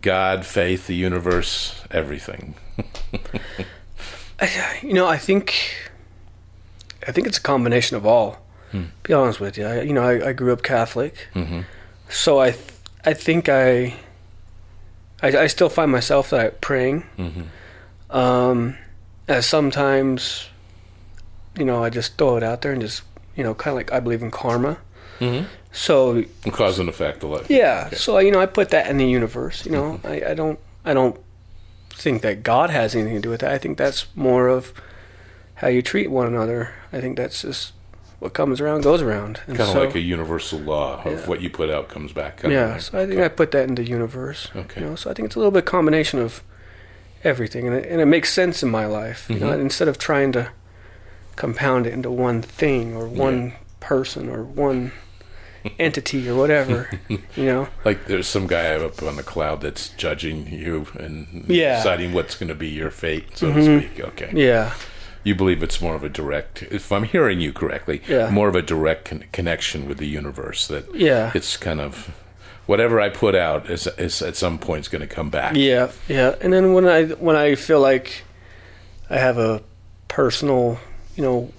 [0.01, 2.55] God, faith, the universe, everything?
[4.83, 5.53] You know, I think,
[7.07, 8.39] I think it's a combination of all.
[9.03, 9.67] Be honest with you.
[9.67, 11.63] I, you know, I, I grew up Catholic, Mm-hmm.
[12.09, 12.65] so I, th-
[13.05, 13.95] I think I,
[15.23, 17.05] I, I still find myself that I praying.
[17.19, 18.17] Mm-hmm.
[18.17, 18.77] Um,
[19.27, 20.49] as sometimes,
[21.59, 23.03] you know, I just throw it out there and just,
[23.37, 24.79] you know, kind of like I believe in karma.
[25.21, 25.47] Mm-hmm.
[25.73, 27.51] So Cause and effect, a lot.
[27.51, 27.97] yeah, Okay.
[27.97, 29.67] so you know, I put that in the universe.
[29.67, 31.19] You know, I, I don't, I don't
[31.91, 33.53] think that God has anything to do with that.
[33.53, 34.73] I think that's more of
[35.57, 36.73] how you treat one another.
[36.93, 37.73] I think that's just
[38.19, 39.41] what comes around goes around.
[39.47, 41.27] Kind of so, like a universal law of Yeah.
[41.27, 42.41] what you put out comes back.
[42.43, 42.73] yeah.
[42.73, 44.49] like- So I think I put that in the universe.
[44.57, 44.81] Okay.
[44.81, 46.43] You know, so I think it's a little bit combination of
[47.25, 49.27] everything, and it, and it makes sense in my life.
[49.29, 49.61] You know, Mhm.
[49.61, 50.49] instead of trying to
[51.37, 54.91] compound it into one thing or one person or one
[55.79, 56.89] entity or whatever.
[57.09, 57.69] you know.
[57.85, 61.77] Like there's some guy up on the cloud that's judging you and Yeah.
[61.77, 63.55] deciding what's going to be your fate, so Mhm.
[63.55, 64.05] to speak.
[64.05, 64.31] Okay.
[64.35, 64.73] Yeah.
[65.29, 68.31] You believe it's more of a direct, if I'm hearing you correctly, Yeah.
[68.31, 70.67] more of a direct con- connection with the universe.
[70.69, 71.33] That Yeah.
[71.35, 72.11] it's kind of
[72.65, 75.55] whatever I put out is, is at some point is going to come back.
[75.55, 76.35] Yeah, yeah.
[76.41, 78.23] And then when I when I feel like
[79.11, 79.61] I have a
[80.09, 80.79] personal,
[81.15, 81.53] you know,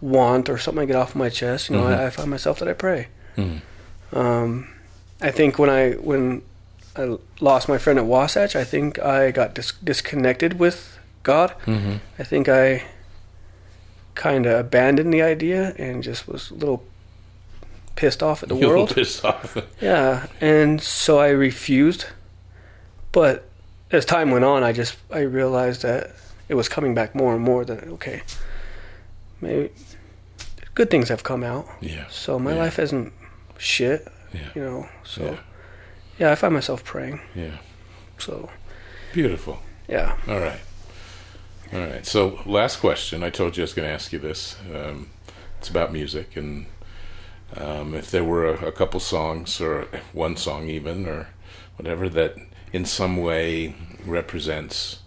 [0.00, 1.98] want or something I get off my chest, you know, Mhm.
[1.98, 3.08] I, I find myself that I pray.
[3.36, 3.60] Mhm.
[4.12, 4.68] Um,
[5.20, 6.40] I think when I when
[6.96, 11.52] I lost my friend at Wasatch, I think I got dis- disconnected with God.
[11.66, 12.00] Mhm.
[12.18, 12.82] I think I
[14.14, 16.84] kind of abandoned the idea and just was a little
[17.96, 18.94] pissed off at the You're world.
[18.94, 19.56] pissed off.
[19.80, 22.06] Yeah, and so I refused.
[23.12, 23.48] But
[23.90, 26.10] as time went on, I just I realized that
[26.48, 27.64] it was coming back more and more.
[27.64, 28.22] That okay,
[29.40, 29.70] maybe
[30.74, 31.66] good things have come out.
[31.80, 32.06] yeah.
[32.10, 32.58] So my Yeah.
[32.64, 33.12] life isn't
[33.58, 34.40] shit, Yeah.
[34.54, 34.88] you know.
[35.04, 35.36] So Yeah.
[36.18, 36.32] yeah.
[36.32, 37.20] I find myself praying.
[37.34, 37.58] Yeah.
[38.18, 38.50] So
[39.12, 39.60] Beautiful.
[39.88, 40.58] yeah, All right.
[41.72, 42.06] All right.
[42.06, 43.22] So, last question.
[43.22, 44.56] I told you I was going to ask you this.
[44.72, 45.10] Um,
[45.58, 46.66] it's about music, and
[47.56, 51.28] um, if there were a, a couple songs, or one song even, or
[51.76, 52.36] whatever, that
[52.72, 53.74] in some way
[54.04, 55.00] represents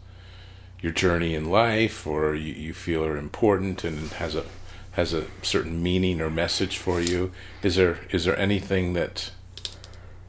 [0.81, 4.45] your journey in life, or you, you feel are important and has a
[4.91, 7.31] has a certain meaning or message for you,
[7.61, 9.31] is there is there anything that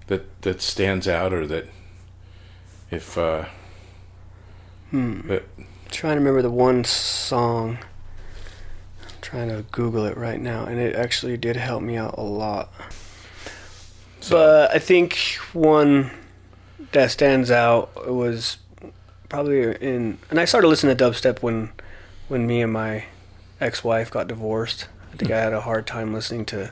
[0.09, 1.69] that that stands out, or that
[2.91, 3.47] if uh,
[4.91, 5.27] hmm.
[5.29, 5.45] that
[5.91, 7.79] trying to remember the one song.
[9.03, 12.23] I'm trying to Google it right now, and it actually did help me out a
[12.23, 12.73] lot.
[14.21, 15.17] So, But I think
[15.53, 16.11] one
[16.93, 18.59] that stands out was
[19.29, 21.71] probably in, and I started listening to dubstep when,
[22.29, 23.05] when me and my
[23.61, 24.89] ex-wife got divorced.
[25.13, 26.71] I think I had a hard time listening to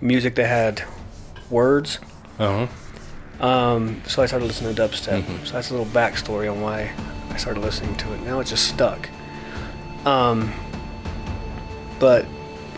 [0.00, 0.82] music that had
[1.50, 1.98] words.
[2.38, 2.66] uh-huh.
[3.44, 5.22] Um, so I started listening to dubstep.
[5.22, 5.46] Mhm.
[5.46, 6.90] So that's a little backstory on why
[7.30, 8.20] I started listening to it.
[8.22, 9.08] Now it's just stuck.
[10.04, 10.52] Um,
[11.98, 12.26] but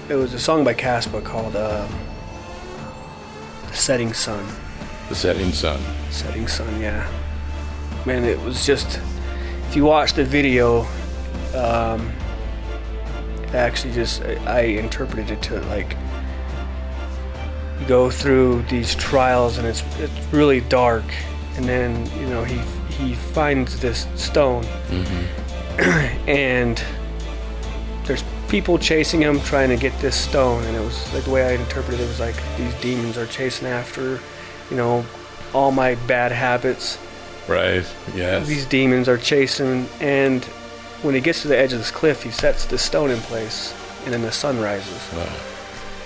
[0.09, 1.87] it was a song by Caspa called uh,
[3.69, 4.45] "The Setting Sun."
[5.09, 5.79] The setting sun.
[6.11, 7.07] Setting Sun, yeah.
[8.07, 8.99] Man, it was just.
[9.69, 10.87] If you watch the video,
[11.55, 12.13] um,
[13.53, 15.97] actually just I interpreted it to like
[17.87, 21.05] go through these trials and it's it's really dark,
[21.57, 22.61] and then you know he
[23.07, 26.29] he finds this stone Mm-hmm.
[26.29, 26.83] and
[28.05, 31.47] there's people chasing him trying to get this stone and it was like the way
[31.47, 34.21] i interpreted it was like these demons are chasing after
[34.71, 35.05] you know
[35.55, 36.99] all my bad habits
[37.49, 37.85] Right.
[38.15, 38.47] Yes.
[38.47, 40.45] these demons are chasing and
[41.03, 43.75] when he gets to the edge of this cliff he sets this stone in place
[44.05, 45.27] and then the sun rises Wow.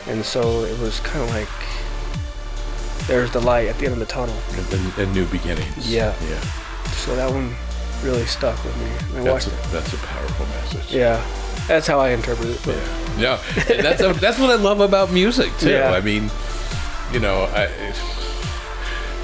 [0.06, 1.48] and so it was kind of like
[3.08, 4.34] there's the light at the end of the tunnel
[4.72, 5.92] And, and new beginnings.
[5.92, 6.14] Yeah.
[6.28, 6.40] Yeah.
[7.06, 7.54] So that one
[8.02, 8.84] really stuck with me
[9.18, 10.92] i That's watched a, it that's a powerful message.
[10.94, 11.24] yeah
[11.66, 13.40] that's how i interpret it but Yeah.
[13.56, 13.74] Yeah.
[13.76, 15.70] And that's a, that's what I love about music too.
[15.70, 15.90] Yeah.
[15.90, 16.30] I mean,
[17.14, 17.64] you know, I,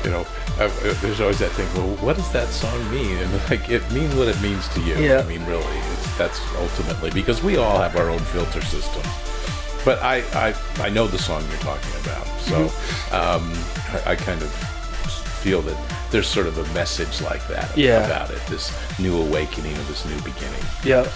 [0.03, 0.27] you know,
[0.59, 0.69] I,
[1.03, 1.69] there's always that thing.
[1.77, 3.19] Well, what does that song mean?
[3.19, 4.97] And like, it means what it means to you.
[4.97, 5.19] Yeah.
[5.21, 9.03] I mean, really, it's, that's ultimately because we all have our own filter system.
[9.85, 13.15] But I, I, I know the song you're talking about, so Mm-hmm.
[13.15, 13.45] um,
[14.07, 14.51] I, I kind of
[15.43, 15.77] feel that
[16.10, 18.05] there's sort of a message like that Yeah.
[18.06, 18.40] about it.
[18.48, 20.64] This new awakening of this new beginning.
[20.85, 21.06] Yeah,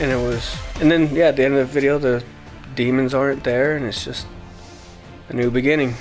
[0.00, 2.22] and it was, and then yeah, at the end of the video, the
[2.74, 4.26] demons aren't there, and it's just
[5.28, 5.94] a new beginning.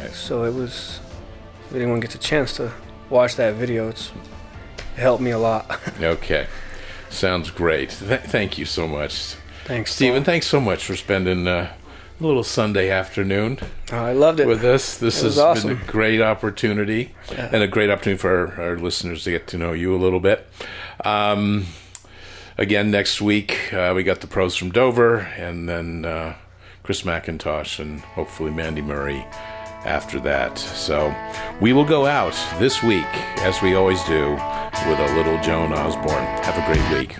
[0.00, 0.12] Right.
[0.14, 1.00] So it was.
[1.70, 2.70] If anyone gets a chance to
[3.10, 4.12] watch that video, it's
[4.96, 5.80] it helped me a lot.
[6.00, 6.46] Okay.
[7.10, 7.90] Sounds great.
[7.90, 9.34] Th- thank you so much.
[9.64, 11.72] Thanks, Stephen, thanks so much for spending uh,
[12.20, 13.58] a little Sunday afternoon
[13.92, 14.46] Oh, I loved it.
[14.46, 14.96] with us.
[14.96, 15.74] This has awesome.
[15.76, 17.50] been a great opportunity Yeah.
[17.52, 20.20] and a great opportunity for our, our listeners to get to know you a little
[20.20, 20.48] bit.
[21.04, 21.66] Um,
[22.56, 26.34] again, next week, uh, we got the pros from Dover and then uh,
[26.82, 29.26] Chris McIntosh and hopefully Mandy Murray
[29.84, 30.56] after that.
[30.58, 31.14] So
[31.60, 33.04] we will go out this week,
[33.40, 34.30] as we always do,
[34.88, 36.24] with a little Joan Osborne.
[36.44, 37.16] Have a great week.